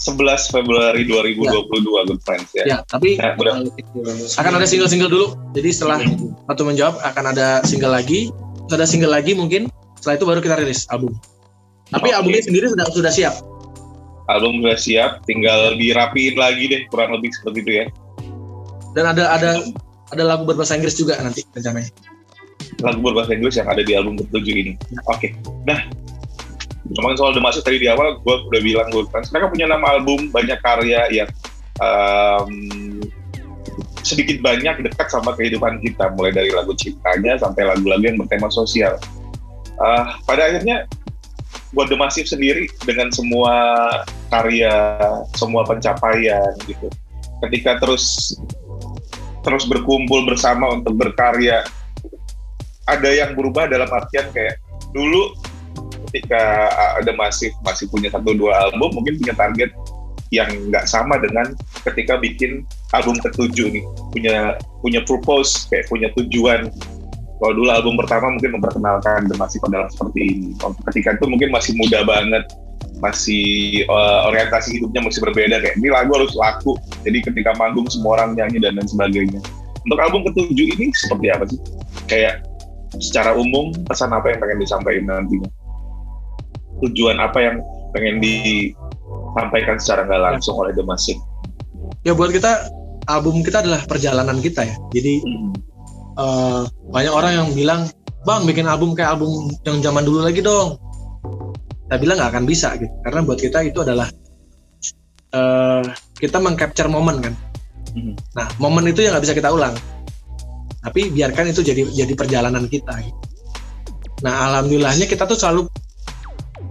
11 0.00 0.54
Februari 0.54 1.04
2022 1.04 1.44
ya. 1.44 2.02
Good 2.08 2.22
Friends 2.24 2.50
ya. 2.56 2.64
Ya, 2.64 2.78
tapi 2.88 3.20
ya, 3.20 3.36
udah. 3.36 3.68
akan 4.40 4.52
ada 4.56 4.66
single-single 4.66 5.12
dulu. 5.12 5.26
Jadi 5.52 5.70
setelah 5.76 6.00
satu 6.48 6.62
menjawab 6.64 6.96
akan 7.04 7.24
ada 7.36 7.60
single 7.68 7.92
lagi, 7.92 8.32
ada 8.72 8.88
single 8.88 9.12
lagi 9.12 9.36
mungkin. 9.36 9.68
Setelah 10.00 10.16
itu 10.16 10.24
baru 10.24 10.40
kita 10.40 10.56
rilis 10.56 10.88
album. 10.88 11.12
Tapi 11.92 12.08
okay. 12.08 12.16
albumnya 12.16 12.42
sendiri 12.46 12.72
sudah 12.72 12.86
sudah 12.88 13.12
siap. 13.12 13.34
Album 14.32 14.64
sudah 14.64 14.78
siap, 14.78 15.10
tinggal 15.28 15.76
dirapiin 15.76 16.38
lagi 16.38 16.70
deh, 16.70 16.82
kurang 16.88 17.12
lebih 17.12 17.34
seperti 17.34 17.58
itu 17.66 17.72
ya. 17.82 17.86
Dan 18.96 19.04
ada 19.10 19.34
ada 19.34 19.50
ada 20.10 20.22
lagu 20.26 20.42
berbahasa 20.42 20.74
Inggris 20.74 20.98
juga 20.98 21.18
nanti 21.22 21.46
rencananya. 21.54 21.90
Lagu 22.82 23.00
berbahasa 23.02 23.34
Inggris 23.34 23.56
yang 23.58 23.68
ada 23.70 23.82
di 23.84 23.92
album 23.94 24.18
ketujuh 24.18 24.54
ini. 24.54 24.72
Oke, 25.06 25.30
okay. 25.30 25.30
nah 25.68 25.78
ngomongin 26.90 27.16
soal 27.18 27.32
The 27.36 27.42
Masuk 27.42 27.62
tadi 27.62 27.78
di 27.78 27.86
awal, 27.86 28.18
gue 28.18 28.36
udah 28.50 28.62
bilang 28.62 28.88
gue 28.90 29.06
kan 29.14 29.22
mereka 29.30 29.46
punya 29.52 29.66
nama 29.70 29.86
album, 29.94 30.34
banyak 30.34 30.58
karya 30.58 31.06
yang 31.14 31.30
um, 31.78 32.50
sedikit 34.02 34.42
banyak 34.42 34.82
dekat 34.82 35.06
sama 35.12 35.36
kehidupan 35.38 35.78
kita, 35.84 36.10
mulai 36.18 36.34
dari 36.34 36.50
lagu 36.50 36.74
ciptanya 36.74 37.38
sampai 37.38 37.68
lagu-lagu 37.68 38.02
yang 38.02 38.18
bertema 38.18 38.50
sosial. 38.50 38.98
Uh, 39.78 40.18
pada 40.26 40.50
akhirnya 40.50 40.84
buat 41.70 41.86
The 41.86 41.96
sendiri 42.26 42.66
dengan 42.82 43.14
semua 43.14 43.54
karya, 44.34 44.98
semua 45.38 45.62
pencapaian 45.62 46.58
gitu. 46.66 46.90
Ketika 47.46 47.78
terus 47.78 48.34
terus 49.40 49.64
berkumpul 49.64 50.28
bersama 50.28 50.68
untuk 50.72 50.96
berkarya, 50.96 51.64
ada 52.88 53.10
yang 53.10 53.38
berubah 53.38 53.70
dalam 53.70 53.88
artian 53.88 54.28
kayak 54.34 54.58
dulu 54.90 55.32
ketika 56.10 56.68
ada 56.98 57.14
masih 57.14 57.54
masih 57.62 57.86
punya 57.86 58.10
satu 58.10 58.34
dua 58.34 58.66
album 58.66 58.90
mungkin 58.98 59.14
punya 59.22 59.34
target 59.38 59.70
yang 60.30 60.50
nggak 60.70 60.86
sama 60.86 61.18
dengan 61.18 61.54
ketika 61.86 62.18
bikin 62.18 62.62
album 62.94 63.18
ketujuh 63.18 63.70
nih. 63.70 63.84
Punya 64.14 64.58
punya 64.82 65.00
purpose 65.06 65.66
kayak 65.70 65.90
punya 65.90 66.10
tujuan. 66.18 66.70
Kalau 67.40 67.52
dulu 67.56 67.68
album 67.72 67.94
pertama 67.98 68.36
mungkin 68.36 68.60
memperkenalkan 68.60 69.26
The 69.26 69.34
Massive 69.38 69.64
adalah 69.66 69.88
seperti 69.90 70.20
ini. 70.22 70.48
Ketika 70.92 71.18
itu 71.18 71.24
mungkin 71.26 71.48
masih 71.50 71.72
muda 71.78 72.04
banget 72.04 72.44
masih 73.00 73.80
uh, 73.88 74.28
orientasi 74.28 74.76
hidupnya 74.78 75.00
masih 75.02 75.20
berbeda. 75.24 75.56
Kayak 75.58 75.76
ini 75.80 75.88
lagu 75.88 76.10
harus 76.14 76.32
laku 76.36 76.76
jadi 77.02 77.18
ketika 77.24 77.50
manggung 77.56 77.88
semua 77.88 78.20
orang 78.20 78.36
nyanyi 78.36 78.58
dan 78.60 78.76
lain 78.76 78.88
sebagainya. 78.88 79.40
Untuk 79.80 79.98
album 80.00 80.28
ketujuh 80.28 80.76
ini 80.76 80.92
seperti 80.92 81.26
apa 81.32 81.44
sih? 81.48 81.60
Kayak 82.06 82.44
secara 83.00 83.32
umum 83.32 83.72
pesan 83.88 84.12
apa 84.12 84.34
yang 84.34 84.38
pengen 84.44 84.58
disampaikan 84.60 85.04
nantinya? 85.08 85.50
Tujuan 86.84 87.16
apa 87.20 87.38
yang 87.40 87.56
pengen 87.96 88.20
disampaikan 88.20 89.80
secara 89.80 90.04
nggak 90.04 90.22
langsung 90.22 90.56
oleh 90.60 90.76
The 90.76 90.84
Massive 90.84 91.20
ya 92.04 92.16
buat 92.16 92.32
kita 92.32 92.72
album 93.08 93.44
kita 93.44 93.64
adalah 93.64 93.84
perjalanan 93.84 94.38
kita 94.40 94.64
ya. 94.64 94.76
Jadi 94.94 95.14
hmm. 95.20 95.50
uh, 96.16 96.62
banyak 96.92 97.12
orang 97.12 97.32
yang 97.36 97.48
bilang 97.52 97.80
bang 98.24 98.42
bikin 98.44 98.68
album 98.68 98.92
kayak 98.92 99.16
album 99.16 99.52
yang 99.64 99.80
zaman 99.80 100.04
dulu 100.04 100.20
lagi 100.24 100.40
dong. 100.40 100.76
Kita 101.88 101.96
bilang 101.98 102.16
nggak 102.22 102.30
akan 102.36 102.44
bisa 102.46 102.76
gitu. 102.78 102.92
Karena 103.02 103.20
buat 103.26 103.38
kita 103.40 103.58
itu 103.66 103.78
adalah 103.82 104.08
uh, 105.34 105.82
kita 106.18 106.38
mengcapture 106.38 106.90
momen 106.90 107.22
kan 107.22 107.34
mm-hmm. 107.94 108.14
nah 108.36 108.46
momen 108.58 108.90
itu 108.90 109.04
yang 109.04 109.16
nggak 109.16 109.24
bisa 109.24 109.36
kita 109.36 109.50
ulang 109.50 109.74
tapi 110.80 111.12
biarkan 111.12 111.52
itu 111.52 111.60
jadi 111.60 111.84
jadi 111.92 112.12
perjalanan 112.16 112.64
kita 112.66 112.94
gitu. 113.04 113.20
nah 114.24 114.48
alhamdulillahnya 114.52 115.06
kita 115.08 115.28
tuh 115.28 115.36
selalu 115.36 115.68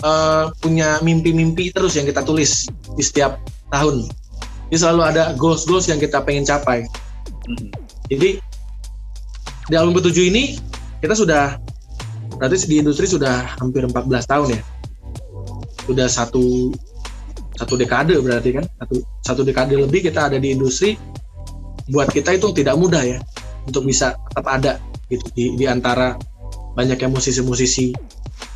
uh, 0.05 0.49
punya 0.61 1.01
mimpi-mimpi 1.05 1.73
terus 1.73 1.97
yang 1.97 2.05
kita 2.05 2.25
tulis 2.25 2.67
di 2.97 3.03
setiap 3.03 3.41
tahun 3.69 4.05
jadi 4.69 4.77
selalu 4.85 5.01
ada 5.01 5.23
goals-goals 5.37 5.89
yang 5.89 5.97
kita 6.01 6.21
pengen 6.25 6.45
capai 6.45 6.85
mm-hmm. 7.47 7.69
jadi 8.09 8.29
di 9.69 9.75
album 9.77 10.01
ketujuh 10.01 10.33
ini 10.33 10.57
kita 10.99 11.13
sudah 11.13 11.61
berarti 12.39 12.71
di 12.71 12.81
industri 12.81 13.05
sudah 13.05 13.59
hampir 13.59 13.83
14 13.85 14.09
tahun 14.25 14.47
ya 14.57 14.61
udah 15.89 16.07
satu 16.07 16.73
satu 17.59 17.75
dekade 17.75 18.15
berarti 18.23 18.55
kan? 18.55 18.63
Satu 18.79 18.95
satu 19.19 19.41
dekade 19.43 19.75
lebih 19.75 20.07
kita 20.07 20.31
ada 20.31 20.39
di 20.39 20.55
industri 20.55 20.95
buat 21.91 22.07
kita 22.07 22.39
itu 22.39 22.55
tidak 22.55 22.79
mudah 22.79 23.03
ya 23.03 23.19
untuk 23.67 23.83
bisa 23.83 24.15
tetap 24.31 24.47
ada 24.47 24.79
gitu 25.11 25.25
di, 25.35 25.43
di 25.59 25.65
antara 25.67 26.15
banyaknya 26.79 27.11
musisi-musisi 27.11 27.91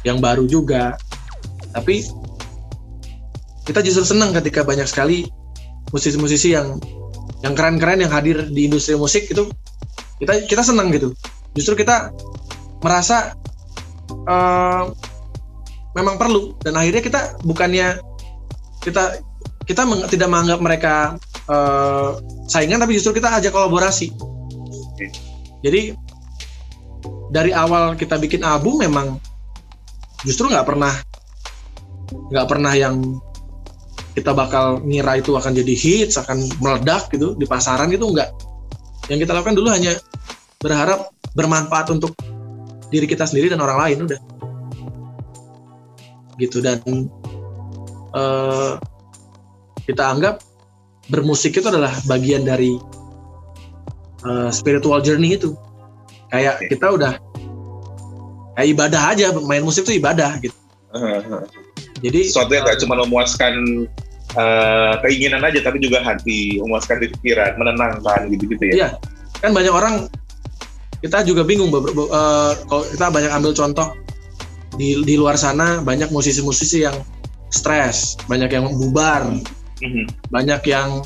yang 0.08 0.24
baru 0.24 0.48
juga. 0.48 0.96
Tapi 1.76 2.08
kita 3.68 3.84
justru 3.84 4.16
senang 4.16 4.32
ketika 4.32 4.64
banyak 4.64 4.88
sekali 4.88 5.28
musisi-musisi 5.92 6.56
yang 6.56 6.80
yang 7.44 7.52
keren-keren 7.60 8.00
yang 8.00 8.12
hadir 8.14 8.48
di 8.48 8.72
industri 8.72 8.96
musik 8.96 9.28
itu 9.28 9.52
kita 10.24 10.48
kita 10.48 10.64
senang 10.64 10.96
gitu. 10.96 11.12
Justru 11.52 11.76
kita 11.84 12.16
merasa 12.80 13.36
uh, 14.32 14.88
memang 15.92 16.16
perlu 16.16 16.56
dan 16.64 16.80
akhirnya 16.80 17.04
kita 17.04 17.22
bukannya 17.44 18.13
kita 18.84 19.24
kita 19.64 19.88
meng, 19.88 20.04
tidak 20.12 20.28
menganggap 20.28 20.60
mereka 20.60 20.96
uh, 21.48 22.20
saingan 22.52 22.84
tapi 22.84 23.00
justru 23.00 23.18
kita 23.18 23.32
ajak 23.40 23.56
kolaborasi. 23.56 24.12
Jadi 25.64 25.96
dari 27.32 27.56
awal 27.56 27.96
kita 27.96 28.20
bikin 28.20 28.44
album 28.44 28.84
memang 28.84 29.18
justru 30.28 30.52
nggak 30.52 30.68
pernah 30.68 30.94
nggak 32.30 32.48
pernah 32.48 32.74
yang 32.76 33.00
kita 34.14 34.36
bakal 34.36 34.84
ngira 34.86 35.18
itu 35.18 35.34
akan 35.34 35.58
jadi 35.58 35.74
hits 35.74 36.22
akan 36.22 36.46
meledak 36.62 37.10
gitu 37.10 37.34
di 37.34 37.50
pasaran 37.50 37.90
itu 37.90 38.06
enggak 38.06 38.30
yang 39.10 39.18
kita 39.18 39.34
lakukan 39.34 39.58
dulu 39.58 39.74
hanya 39.74 39.98
berharap 40.62 41.12
bermanfaat 41.34 41.92
untuk 41.92 42.14
diri 42.94 43.10
kita 43.10 43.26
sendiri 43.26 43.50
dan 43.50 43.60
orang 43.60 43.78
lain 43.90 43.98
udah. 44.06 44.20
Gitu 46.38 46.62
dan 46.62 46.80
uh, 48.14 48.80
kita 49.84 50.04
anggap 50.04 50.40
bermusik 51.12 51.60
itu 51.60 51.68
adalah 51.68 51.92
bagian 52.08 52.48
dari 52.48 52.80
uh, 54.24 54.50
spiritual 54.50 55.04
journey 55.04 55.36
itu. 55.36 55.54
Kayak 56.34 56.66
kita 56.66 56.88
udah 56.98 57.14
kayak 58.58 58.68
ibadah 58.74 59.02
aja 59.14 59.26
main 59.46 59.62
musik 59.62 59.86
itu 59.86 60.02
ibadah 60.02 60.40
gitu. 60.42 60.56
Jadi 62.04 62.20
sesuatu 62.30 62.54
yang 62.54 62.66
gak 62.66 62.82
cuma 62.82 63.00
memuaskan 63.02 63.86
uh, 64.38 64.94
keinginan 65.06 65.42
aja 65.46 65.62
tapi 65.62 65.82
juga 65.82 66.02
hati 66.02 66.58
memuaskan 66.62 67.06
di 67.06 67.08
pikiran 67.18 67.58
menenangkan 67.58 68.30
gitu 68.34 68.50
gitu 68.50 68.64
ya. 68.70 68.74
Iya. 68.74 68.90
Kan 69.42 69.52
banyak 69.52 69.74
orang 69.74 69.96
kita 71.04 71.22
juga 71.28 71.44
bingung 71.44 71.70
uh, 71.74 72.56
kalau 72.66 72.84
kita 72.88 73.12
banyak 73.12 73.32
ambil 73.36 73.52
contoh 73.52 73.92
di 74.80 75.04
di 75.06 75.20
luar 75.20 75.38
sana 75.38 75.84
banyak 75.84 76.10
musisi-musisi 76.10 76.88
yang 76.88 76.96
stres, 77.54 78.18
banyak 78.26 78.50
yang 78.50 78.66
bubar, 78.74 79.30
mm-hmm. 79.78 80.06
banyak 80.34 80.62
yang 80.66 81.06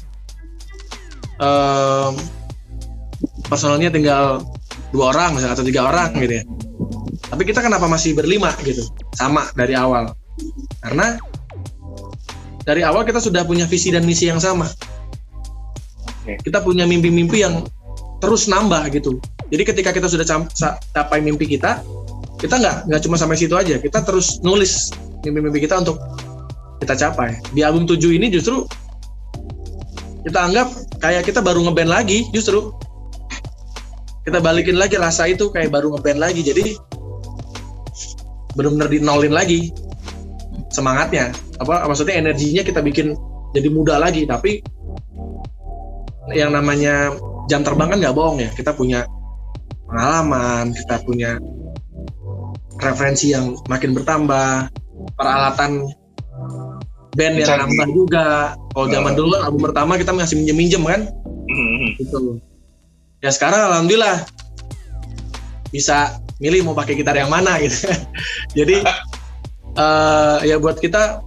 um, 1.43 2.15
personalnya 3.51 3.91
tinggal 3.91 4.47
dua 4.95 5.11
orang 5.11 5.35
misalnya 5.35 5.59
atau 5.59 5.67
tiga 5.67 5.91
orang 5.91 6.15
gitu 6.23 6.33
ya. 6.39 6.43
Tapi 7.27 7.43
kita 7.43 7.59
kenapa 7.59 7.91
masih 7.91 8.15
berlima 8.15 8.55
gitu, 8.63 8.87
sama 9.19 9.51
dari 9.59 9.75
awal? 9.75 10.15
Karena 10.79 11.19
dari 12.63 12.87
awal 12.87 13.03
kita 13.03 13.19
sudah 13.19 13.43
punya 13.43 13.67
visi 13.67 13.91
dan 13.91 14.07
misi 14.07 14.31
yang 14.31 14.39
sama. 14.39 14.71
Kita 16.27 16.59
punya 16.63 16.83
mimpi-mimpi 16.87 17.43
yang 17.43 17.67
terus 18.23 18.47
nambah 18.47 18.87
gitu. 18.95 19.19
Jadi 19.47 19.63
ketika 19.63 19.95
kita 19.95 20.07
sudah 20.11 20.27
capai 20.91 21.23
mimpi 21.23 21.47
kita, 21.47 21.79
kita 22.37 22.55
nggak 22.61 22.75
nggak 22.87 23.01
cuma 23.01 23.17
sampai 23.17 23.37
situ 23.37 23.57
aja 23.57 23.81
kita 23.81 24.05
terus 24.05 24.39
nulis 24.45 24.93
mimpi-mimpi 25.25 25.65
kita 25.65 25.81
untuk 25.81 25.97
kita 26.81 26.93
capai. 27.07 27.37
Di 27.53 27.61
album 27.65 27.89
7 27.89 27.99
ini 28.13 28.29
justru 28.29 28.65
kita 30.27 30.43
anggap 30.51 30.67
kayak 30.99 31.23
kita 31.23 31.39
baru 31.39 31.63
ngeband 31.67 31.89
lagi 31.89 32.27
justru. 32.35 32.73
Kita 34.27 34.43
balikin 34.43 34.75
lagi 34.75 34.99
rasa 34.99 35.31
itu 35.31 35.47
kayak 35.47 35.71
baru 35.71 35.95
ngeband 35.95 36.19
lagi 36.19 36.43
jadi 36.43 36.75
benar-benar 38.59 38.91
dinolin 38.91 39.31
lagi 39.31 39.71
semangatnya. 40.73 41.31
Apa 41.63 41.87
maksudnya 41.87 42.19
energinya 42.19 42.61
kita 42.61 42.83
bikin 42.83 43.15
jadi 43.55 43.71
muda 43.71 43.95
lagi 43.95 44.27
tapi 44.27 44.59
yang 46.35 46.51
namanya 46.51 47.15
jam 47.47 47.63
terbang 47.63 47.95
kan 47.95 47.97
nggak 48.03 48.15
bohong 48.15 48.43
ya. 48.43 48.49
Kita 48.51 48.75
punya 48.75 49.07
pengalaman 49.87 50.75
kita 50.75 50.99
punya 51.07 51.39
referensi 52.77 53.33
yang 53.33 53.57
makin 53.71 53.95
bertambah, 53.95 54.69
peralatan 55.17 55.87
band 57.17 57.41
yang 57.41 57.65
nambah 57.65 57.89
juga. 57.89 58.53
Kalau 58.71 58.87
zaman 58.93 59.13
dulu 59.17 59.27
kan 59.33 59.41
album 59.49 59.61
pertama 59.65 59.97
kita 59.97 60.13
masih 60.13 60.37
minjem-minjem 60.37 60.83
kan, 60.85 61.01
mm-hmm. 61.49 61.89
gitu. 61.97 62.37
Ya 63.25 63.33
sekarang 63.33 63.73
alhamdulillah 63.73 64.29
bisa 65.73 66.21
milih 66.37 66.69
mau 66.69 66.77
pakai 66.77 66.93
gitar 66.93 67.17
yang 67.17 67.33
mana 67.33 67.57
gitu. 67.57 67.89
Jadi 68.57 68.85
uh, 69.73 70.39
ya 70.49 70.61
buat 70.61 70.77
kita 70.77 71.25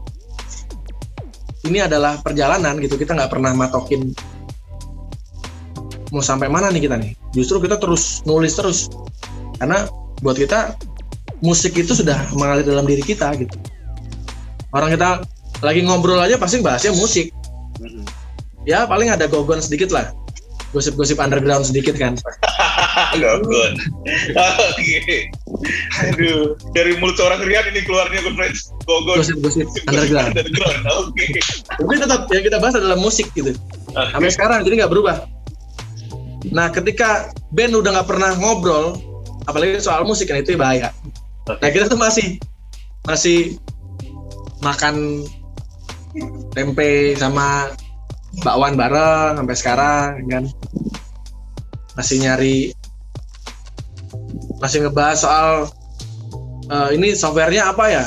ini 1.66 1.83
adalah 1.83 2.22
perjalanan 2.22 2.79
gitu. 2.79 2.94
Kita 2.94 3.18
nggak 3.18 3.31
pernah 3.35 3.50
matokin 3.59 4.14
mau 6.14 6.22
sampai 6.22 6.46
mana 6.46 6.70
nih 6.70 6.87
kita 6.87 6.94
nih. 6.94 7.18
Justru 7.35 7.59
kita 7.59 7.83
terus 7.83 8.22
nulis 8.22 8.55
terus 8.55 8.87
karena 9.59 9.90
buat 10.22 10.38
kita 10.38 10.79
musik 11.40 11.74
itu 11.76 11.96
sudah 11.96 12.31
mengalir 12.37 12.64
dalam 12.64 12.85
diri 12.85 13.00
kita 13.00 13.33
gitu 13.37 13.57
orang 14.76 14.94
kita 14.94 15.11
lagi 15.60 15.80
ngobrol 15.84 16.20
aja 16.20 16.36
pasti 16.40 16.60
bahasnya 16.64 16.92
musik 16.96 17.32
ya 18.68 18.84
paling 18.84 19.08
ada 19.12 19.28
gogon 19.28 19.60
sedikit 19.60 19.92
lah 19.92 20.12
gosip-gosip 20.70 21.18
underground 21.18 21.66
sedikit 21.66 21.98
kan 21.98 22.14
Gogon. 23.18 23.74
Oke. 24.34 25.30
Aduh, 26.06 26.54
dari 26.74 26.98
mulut 26.98 27.18
seorang 27.18 27.42
Rian 27.42 27.66
ini 27.70 27.82
keluarnya 27.86 28.22
friends. 28.34 28.70
Gogon. 28.86 29.18
gosip-gosip 29.22 29.66
underground 29.86 30.34
Underground. 30.34 30.82
Oke. 31.06 31.26
tapi 31.70 31.94
tetap 31.98 32.20
yang 32.30 32.44
kita 32.46 32.58
bahas 32.58 32.74
adalah 32.78 32.98
musik 32.98 33.30
gitu 33.34 33.54
sampai 33.94 34.30
Oke. 34.30 34.34
sekarang 34.34 34.58
jadi 34.66 34.84
nggak 34.84 34.92
berubah 34.92 35.16
nah 36.50 36.72
ketika 36.72 37.30
band 37.52 37.76
udah 37.76 38.00
nggak 38.00 38.08
pernah 38.08 38.30
ngobrol 38.38 38.98
apalagi 39.46 39.78
soal 39.78 40.02
musik 40.08 40.30
kan 40.30 40.40
itu 40.40 40.56
bahaya 40.56 40.90
nah 41.46 41.68
kita 41.70 41.86
tuh 41.86 42.00
masih 42.00 42.40
masih 43.06 43.58
makan 44.64 45.24
tempe 46.54 47.14
sama 47.14 47.70
bakwan 48.42 48.74
bareng 48.74 49.38
sampai 49.38 49.56
sekarang 49.56 50.10
kan. 50.30 50.44
Masih 51.98 52.16
nyari 52.22 52.56
masih 54.60 54.84
ngebahas 54.84 55.18
soal 55.24 55.48
eh, 56.70 56.88
ini 56.98 57.14
softwarenya 57.14 57.70
apa 57.70 57.84
ya? 57.90 58.04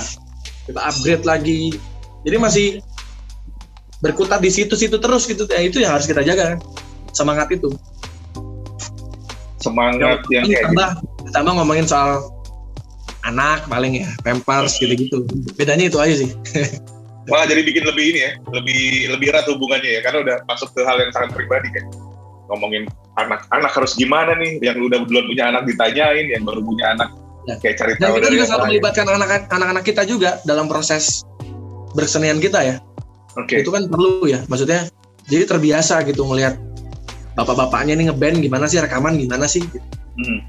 Kita 0.67 0.79
upgrade 0.79 1.25
lagi. 1.27 1.75
Jadi 2.23 2.37
masih 2.39 2.67
berkutat 3.99 4.39
di 4.39 4.51
situ-situ 4.51 4.99
terus 4.99 5.27
gitu. 5.27 5.43
Ya 5.47 5.63
itu 5.63 5.83
yang 5.83 5.95
harus 5.95 6.07
kita 6.07 6.23
jaga 6.23 6.55
kan. 6.55 6.59
Semangat 7.11 7.51
itu. 7.51 7.71
Semangat 9.59 10.23
yang 10.27 10.43
Ini 10.47 10.59
kayak 10.59 10.63
gitu. 10.67 10.67
tambah 10.71 10.89
tambah 11.31 11.53
ngomongin 11.59 11.87
soal 11.87 12.19
anak 13.23 13.63
paling 13.71 14.03
ya 14.03 14.09
pampers 14.23 14.75
gitu-gitu. 14.79 15.23
Bedanya 15.55 15.87
itu 15.87 15.99
aja 15.99 16.15
sih 16.19 16.31
Malah 17.29 17.47
jadi 17.47 17.61
bikin 17.63 17.83
lebih 17.87 18.05
ini 18.15 18.19
ya, 18.19 18.31
lebih 18.51 18.81
lebih 19.15 19.27
erat 19.31 19.47
hubungannya 19.47 19.95
ya, 19.95 20.01
karena 20.03 20.19
udah 20.27 20.35
masuk 20.43 20.75
ke 20.75 20.83
hal 20.83 20.99
yang 20.99 21.11
sangat 21.15 21.31
pribadi 21.33 21.71
kan. 21.71 21.85
Ngomongin 22.51 22.83
anak-anak 23.15 23.71
harus 23.71 23.95
gimana 23.95 24.35
nih, 24.35 24.59
yang 24.59 24.75
udah 24.77 25.07
duluan 25.07 25.25
punya 25.27 25.47
anak 25.47 25.63
ditanyain, 25.63 26.27
yang 26.27 26.43
baru 26.43 26.59
punya 26.59 26.91
anak 26.91 27.09
Ya. 27.43 27.59
kayak 27.59 27.75
cari 27.75 27.91
dan 27.99 28.07
tahu 28.07 28.15
kita 28.15 28.23
dari 28.23 28.35
juga 28.39 28.45
selalu 28.47 28.65
melibatkan 28.71 29.05
anak- 29.11 29.47
anak-anak 29.51 29.83
kita 29.83 30.03
juga 30.07 30.39
dalam 30.47 30.71
proses 30.71 31.27
bersenian 31.91 32.39
kita 32.39 32.63
ya 32.63 32.75
Oke. 33.35 33.59
itu 33.59 33.67
kan 33.67 33.83
perlu 33.91 34.23
ya 34.23 34.39
maksudnya 34.47 34.87
jadi 35.27 35.43
terbiasa 35.51 36.07
gitu 36.07 36.23
ngelihat 36.23 36.55
bapak-bapaknya 37.35 37.99
nih 37.99 38.07
ngeband 38.07 38.39
gimana 38.39 38.63
sih 38.71 38.79
rekaman 38.79 39.19
gimana 39.19 39.43
sih 39.43 39.59
Hmm. 40.15 40.39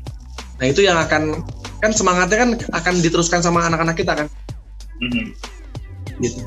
nah 0.63 0.71
itu 0.71 0.87
yang 0.87 0.95
akan 0.95 1.43
kan 1.83 1.91
semangatnya 1.91 2.39
kan 2.47 2.51
akan 2.71 2.95
diteruskan 3.03 3.43
sama 3.43 3.67
anak-anak 3.67 3.99
kita 3.99 4.15
kan 4.15 4.27
Mhm. 5.03 5.35
gitu 6.23 6.47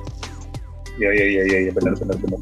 Ya 0.97 1.09
ya 1.13 1.25
ya 1.25 1.43
ya, 1.45 1.57
ya 1.69 1.71
benar 1.73 1.93
benar 1.97 2.17
benar. 2.17 2.39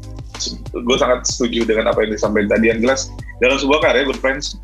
Gue 0.72 0.96
sangat 0.96 1.28
setuju 1.28 1.68
dengan 1.68 1.92
apa 1.92 2.04
yang 2.04 2.12
disampaikan 2.16 2.56
tadi. 2.56 2.64
Yang 2.72 2.78
jelas 2.84 3.00
dalam 3.40 3.56
sebuah 3.60 3.80
karya 3.84 4.02
Good 4.08 4.20
Friends 4.20 4.56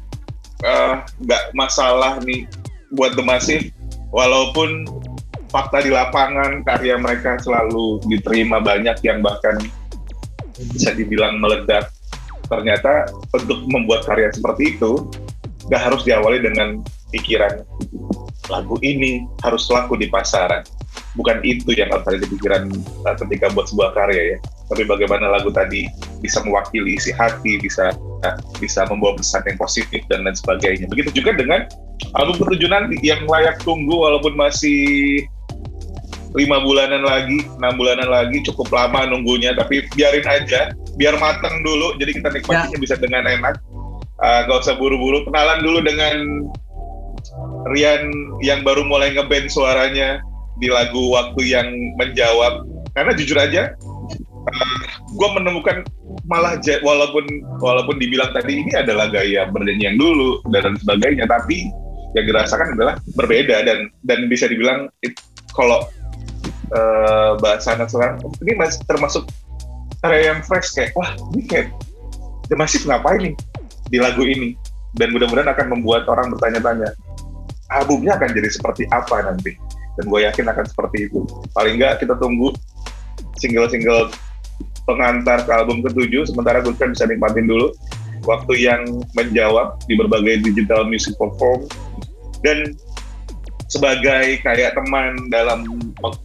eh, 0.64 0.94
nggak 1.24 1.42
masalah 1.52 2.20
nih 2.24 2.48
buat 2.92 3.16
The 3.16 3.24
Massive, 3.24 3.72
walaupun 4.12 4.84
fakta 5.52 5.84
di 5.84 5.92
lapangan 5.92 6.64
karya 6.64 6.96
mereka 6.96 7.36
selalu 7.40 8.00
diterima 8.08 8.60
banyak 8.60 8.96
yang 9.04 9.20
bahkan 9.20 9.60
bisa 10.72 10.92
dibilang 10.96 11.40
meledak. 11.40 11.92
Ternyata 12.48 13.08
untuk 13.32 13.64
membuat 13.68 14.04
karya 14.04 14.28
seperti 14.32 14.76
itu 14.76 15.08
nggak 15.68 15.82
harus 15.88 16.02
diawali 16.04 16.42
dengan 16.42 16.84
pikiran 17.12 17.64
lagu 18.50 18.76
ini 18.82 19.22
harus 19.46 19.68
laku 19.70 19.94
di 19.94 20.10
pasaran 20.10 20.64
bukan 21.18 21.44
itu 21.44 21.76
yang 21.76 21.92
harus 21.92 22.06
ada 22.08 22.18
di 22.20 22.28
pikiran 22.28 22.72
uh, 23.04 23.16
ketika 23.20 23.52
buat 23.52 23.68
sebuah 23.68 23.92
karya 23.92 24.36
ya 24.36 24.38
tapi 24.72 24.88
bagaimana 24.88 25.28
lagu 25.28 25.52
tadi 25.52 25.84
bisa 26.24 26.40
mewakili 26.40 26.96
isi 26.96 27.12
hati 27.12 27.60
bisa 27.60 27.92
uh, 28.24 28.36
bisa 28.56 28.88
membawa 28.88 29.20
pesan 29.20 29.44
yang 29.44 29.60
positif 29.60 30.00
dan 30.08 30.24
lain 30.24 30.32
sebagainya. 30.32 30.88
Begitu 30.88 31.20
juga 31.20 31.36
dengan 31.36 31.68
album 32.16 32.40
ketujuh 32.40 32.72
nanti 32.72 32.96
yang 33.04 33.28
layak 33.28 33.60
tunggu 33.60 33.92
walaupun 33.92 34.32
masih 34.32 35.20
lima 36.32 36.64
bulanan 36.64 37.04
lagi 37.04 37.44
enam 37.60 37.76
bulanan 37.76 38.08
lagi 38.08 38.40
cukup 38.48 38.72
lama 38.72 39.04
nunggunya 39.04 39.52
tapi 39.52 39.84
biarin 39.92 40.24
aja 40.24 40.72
biar 40.96 41.20
matang 41.20 41.60
dulu 41.60 41.92
jadi 42.00 42.16
kita 42.16 42.28
nikmatinya 42.32 42.78
bisa 42.80 42.96
dengan 42.96 43.28
enak. 43.28 43.60
Uh, 44.22 44.46
gak 44.46 44.62
usah 44.64 44.78
buru-buru 44.78 45.26
kenalan 45.28 45.60
dulu 45.60 45.82
dengan 45.84 46.46
Rian 47.74 48.08
yang 48.42 48.62
baru 48.62 48.86
mulai 48.86 49.14
ngeband 49.14 49.50
suaranya 49.50 50.22
di 50.62 50.70
lagu 50.70 51.10
waktu 51.10 51.42
yang 51.42 51.68
menjawab. 51.98 52.62
Karena 52.94 53.12
jujur 53.18 53.36
aja 53.40 53.74
gue 55.12 55.28
menemukan 55.38 55.86
malah 56.26 56.58
walaupun 56.82 57.24
walaupun 57.60 57.96
dibilang 58.00 58.32
tadi 58.34 58.64
ini 58.64 58.72
adalah 58.74 59.12
gaya 59.12 59.46
bernyanyi 59.48 59.92
yang 59.92 59.98
dulu 60.00 60.40
dan 60.50 60.74
sebagainya 60.80 61.28
tapi 61.28 61.68
yang 62.16 62.24
dirasakan 62.28 62.74
adalah 62.76 62.94
berbeda 63.16 63.64
dan 63.64 63.88
dan 64.04 64.26
bisa 64.26 64.48
dibilang 64.48 64.88
kalau 65.52 65.84
eh, 66.72 67.30
bahasa 67.38 67.76
anak 67.76 67.92
sekarang 67.92 68.18
ini 68.44 68.52
masih 68.56 68.80
termasuk 68.88 69.24
karya 70.02 70.34
yang 70.34 70.40
fresh 70.42 70.74
kayak 70.74 70.90
wah 70.98 71.12
ini 71.36 71.42
kayak 71.46 71.68
The 72.50 72.58
Massive 72.58 72.84
ngapain 72.84 73.32
nih 73.32 73.34
di 73.88 73.98
lagu 74.02 74.24
ini? 74.26 74.58
Dan 74.92 75.08
mudah-mudahan 75.16 75.48
akan 75.56 75.66
membuat 75.72 76.04
orang 76.04 76.28
bertanya-tanya 76.36 76.92
albumnya 77.72 78.12
akan 78.20 78.28
jadi 78.36 78.48
seperti 78.52 78.84
apa 78.92 79.24
nanti 79.24 79.56
dan 79.98 80.04
gue 80.08 80.20
yakin 80.24 80.46
akan 80.48 80.64
seperti 80.64 81.08
itu. 81.10 81.24
Paling 81.52 81.76
nggak 81.80 82.04
kita 82.04 82.14
tunggu 82.16 82.52
single-single 83.36 84.12
pengantar 84.88 85.46
ke 85.46 85.50
album 85.52 85.80
ketujuh 85.84 86.26
sementara 86.26 86.58
gue 86.62 86.74
kan 86.74 86.90
bisa 86.90 87.06
nikmatin 87.06 87.46
dulu 87.46 87.70
waktu 88.26 88.66
yang 88.66 88.82
menjawab 89.18 89.78
di 89.86 89.94
berbagai 89.98 90.46
digital 90.46 90.86
music 90.86 91.14
platform. 91.18 91.66
Dan 92.42 92.74
sebagai 93.70 94.42
kayak 94.44 94.76
teman 94.76 95.16
dalam 95.32 95.64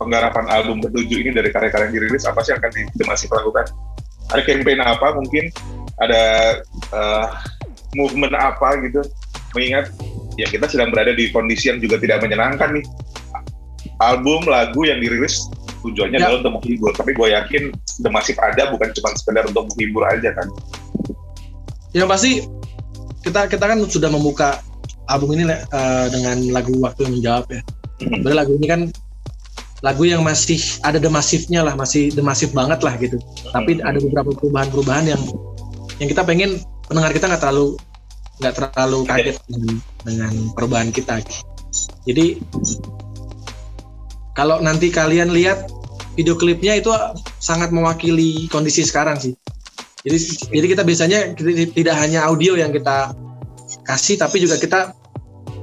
penggarapan 0.02 0.46
album 0.52 0.84
ketujuh 0.84 1.24
ini 1.24 1.32
dari 1.32 1.48
karya-karya 1.54 1.88
yang 1.88 1.96
dirilis 1.96 2.28
apa 2.28 2.44
sih 2.44 2.52
yang 2.52 2.60
akan 2.60 2.72
di, 2.76 3.04
masih 3.08 3.32
lakukan 3.32 3.66
ada 4.28 4.44
campaign 4.44 4.80
apa 4.84 5.08
mungkin? 5.16 5.46
Ada 6.04 6.24
uh, 6.92 7.28
movement 7.96 8.36
apa 8.36 8.76
gitu? 8.84 9.02
Mengingat 9.56 9.90
ya 10.36 10.46
kita 10.52 10.68
sedang 10.68 10.92
berada 10.92 11.16
di 11.16 11.32
kondisi 11.32 11.72
yang 11.72 11.80
juga 11.80 11.98
tidak 11.98 12.28
menyenangkan 12.28 12.78
nih 12.78 12.86
album 14.00 14.46
lagu 14.46 14.86
yang 14.86 15.02
dirilis 15.02 15.48
tujuannya 15.82 16.18
Ya. 16.20 16.28
adalah 16.28 16.40
untuk 16.44 16.54
menghibur. 16.62 16.92
Tapi 16.94 17.12
gue 17.14 17.28
yakin 17.34 17.64
The 18.02 18.10
Massive 18.12 18.40
ada 18.42 18.70
bukan 18.74 18.92
cuma 18.98 19.14
sekedar 19.16 19.44
untuk 19.48 19.70
menghibur 19.74 20.04
aja 20.06 20.30
kan? 20.34 20.48
Yang 21.96 22.08
pasti 22.10 22.32
kita 23.24 23.48
kita 23.50 23.66
kan 23.66 23.80
sudah 23.88 24.10
membuka 24.12 24.60
album 25.08 25.36
ini 25.38 25.48
eh, 25.50 26.08
dengan 26.12 26.38
lagu 26.52 26.76
waktu 26.84 27.08
yang 27.08 27.14
menjawab 27.20 27.46
ya. 27.50 27.62
Sebenarnya 27.98 28.38
lagu 28.46 28.54
ini 28.58 28.68
kan 28.68 28.82
lagu 29.86 30.04
yang 30.10 30.26
masih 30.26 30.58
ada 30.82 30.98
the 30.98 31.10
massive-nya 31.10 31.62
lah 31.62 31.78
masih 31.78 32.10
the 32.14 32.22
massive 32.26 32.52
banget 32.54 32.82
lah 32.82 32.94
gitu. 32.98 33.18
Tapi 33.54 33.80
ada 33.82 33.98
beberapa 34.02 34.34
perubahan-perubahan 34.34 35.06
yang 35.06 35.22
yang 35.98 36.10
kita 36.10 36.22
pengen 36.26 36.62
pendengar 36.90 37.14
kita 37.14 37.26
nggak 37.30 37.42
terlalu 37.42 37.78
nggak 38.38 38.54
terlalu 38.54 39.00
kaget 39.06 39.38
dengan, 39.50 39.76
dengan 40.06 40.34
perubahan 40.54 40.90
kita. 40.94 41.22
Jadi 42.06 42.42
kalau 44.38 44.62
nanti 44.62 44.94
kalian 44.94 45.34
lihat 45.34 45.66
video 46.14 46.38
klipnya 46.38 46.78
itu 46.78 46.94
sangat 47.42 47.74
mewakili 47.74 48.46
kondisi 48.54 48.86
sekarang 48.86 49.18
sih 49.18 49.34
jadi 50.06 50.18
jadi 50.54 50.66
kita 50.78 50.84
biasanya 50.86 51.20
tidak 51.74 51.96
hanya 51.98 52.30
audio 52.30 52.54
yang 52.54 52.70
kita 52.70 53.18
kasih 53.84 54.16
tapi 54.22 54.38
juga 54.40 54.62
kita 54.62 54.94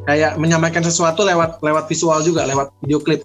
kayak 0.04 0.36
menyampaikan 0.36 0.84
sesuatu 0.84 1.24
lewat 1.24 1.62
lewat 1.64 1.86
visual 1.88 2.20
juga 2.20 2.44
lewat 2.44 2.74
video 2.82 2.98
klip 3.00 3.22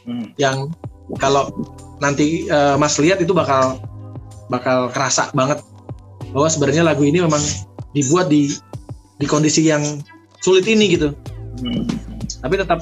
Hmm. 0.00 0.32
yang 0.40 0.72
kalau 1.20 1.52
nanti 2.00 2.48
eh, 2.48 2.74
Mas 2.80 2.96
lihat 2.96 3.20
itu 3.20 3.36
bakal 3.36 3.76
bakal 4.48 4.88
kerasa 4.88 5.28
banget 5.36 5.60
bahwa 6.32 6.48
sebenarnya 6.48 6.88
lagu 6.88 7.04
ini 7.04 7.20
memang 7.20 7.44
dibuat 7.92 8.32
di 8.32 8.48
di 9.20 9.26
kondisi 9.28 9.68
yang 9.68 9.84
sulit 10.40 10.64
ini 10.64 10.96
gitu 10.96 11.12
Hmm. 11.60 11.84
tapi 12.40 12.56
tetap 12.56 12.80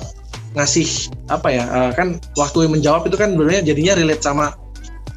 ngasih 0.59 1.15
apa 1.31 1.49
ya 1.55 1.65
eh, 1.71 1.91
kan 1.95 2.19
waktu 2.35 2.67
yang 2.67 2.73
menjawab 2.75 3.07
itu 3.07 3.17
kan 3.17 3.39
sebenarnya 3.39 3.63
jadinya 3.63 3.93
relate 3.95 4.25
sama 4.27 4.47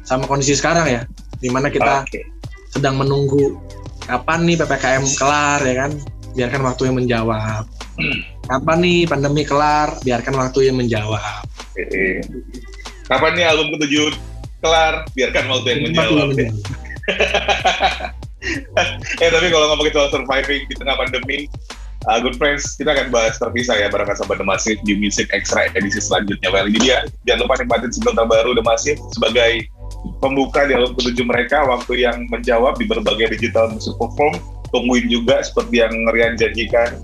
sama 0.06 0.24
kondisi 0.30 0.54
sekarang 0.54 0.86
ya 0.86 1.02
di 1.42 1.50
mana 1.50 1.66
kita 1.68 2.06
Oke. 2.06 2.22
sedang 2.70 2.96
menunggu 3.02 3.58
kapan 4.06 4.46
nih 4.46 4.56
ppkm 4.62 5.04
kelar 5.18 5.60
ya 5.66 5.74
kan 5.86 5.90
biarkan 6.32 6.62
waktu 6.62 6.82
yang 6.88 6.96
menjawab 6.96 7.66
kapan 8.48 8.78
nih 8.82 8.98
pandemi 9.06 9.42
kelar 9.46 9.96
biarkan 10.02 10.34
waktu 10.36 10.70
yang 10.70 10.76
menjawab. 10.78 11.46
Kapan 13.06 13.30
nih 13.36 13.44
album 13.48 13.76
ketujuh 13.78 14.12
kelar? 14.62 15.06
Biarkan 15.14 15.44
waktu 15.50 15.66
yang 15.72 15.80
menjawab. 15.90 16.28
ya. 16.36 16.50
eh 19.22 19.30
tapi 19.30 19.46
kalau 19.50 19.66
ngomongin 19.74 19.92
soal 19.94 20.08
surviving 20.10 20.62
di 20.66 20.74
tengah 20.74 20.96
pandemi, 20.98 21.46
uh, 22.08 22.18
Good 22.22 22.36
Friends, 22.38 22.74
kita 22.78 22.94
akan 22.94 23.14
bahas 23.14 23.38
terpisah 23.38 23.78
ya 23.78 23.86
barengan 23.92 24.18
sama 24.18 24.34
The 24.34 24.46
Massive 24.46 24.80
di 24.82 24.98
Music 24.98 25.30
Extra 25.30 25.70
edisi 25.74 26.02
selanjutnya. 26.02 26.48
Well, 26.50 26.68
jadi 26.70 26.86
ya, 26.86 26.98
jangan 27.28 27.46
lupa 27.46 27.54
nikmatin 27.62 27.90
single 27.94 28.16
terbaru 28.16 28.58
The 28.58 28.64
Massive 28.64 28.98
sebagai 29.14 29.66
pembuka 30.18 30.66
di 30.66 30.72
album 30.74 30.98
ketujuh 30.98 31.26
mereka, 31.26 31.62
waktu 31.66 32.02
yang 32.02 32.26
menjawab 32.30 32.78
di 32.78 32.86
berbagai 32.88 33.38
digital 33.38 33.70
music 33.70 33.94
perform. 33.98 34.34
Tungguin 34.72 35.06
juga 35.12 35.44
seperti 35.44 35.84
yang 35.84 35.92
Rian 36.16 36.34
janjikan, 36.40 36.96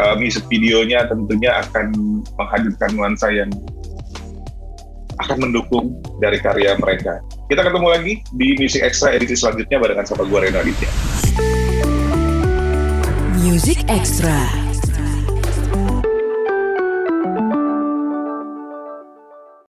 uh, 0.00 0.16
music 0.16 0.48
videonya 0.48 1.04
tentunya 1.06 1.60
akan 1.60 1.92
menghadirkan 2.40 2.90
nuansa 2.96 3.28
yang 3.28 3.52
akan 5.20 5.48
mendukung 5.48 5.96
dari 6.20 6.40
karya 6.40 6.76
mereka. 6.80 7.20
Kita 7.52 7.64
ketemu 7.64 7.88
lagi 7.88 8.12
di 8.36 8.56
Music 8.60 8.80
Extra 8.84 9.16
edisi 9.16 9.36
selanjutnya 9.36 9.76
barengan 9.80 10.08
sama 10.08 10.28
gue 10.28 10.38
Reno 10.40 10.60
Aditya. 10.60 10.90
Music 13.46 13.84
Extra. 13.88 14.65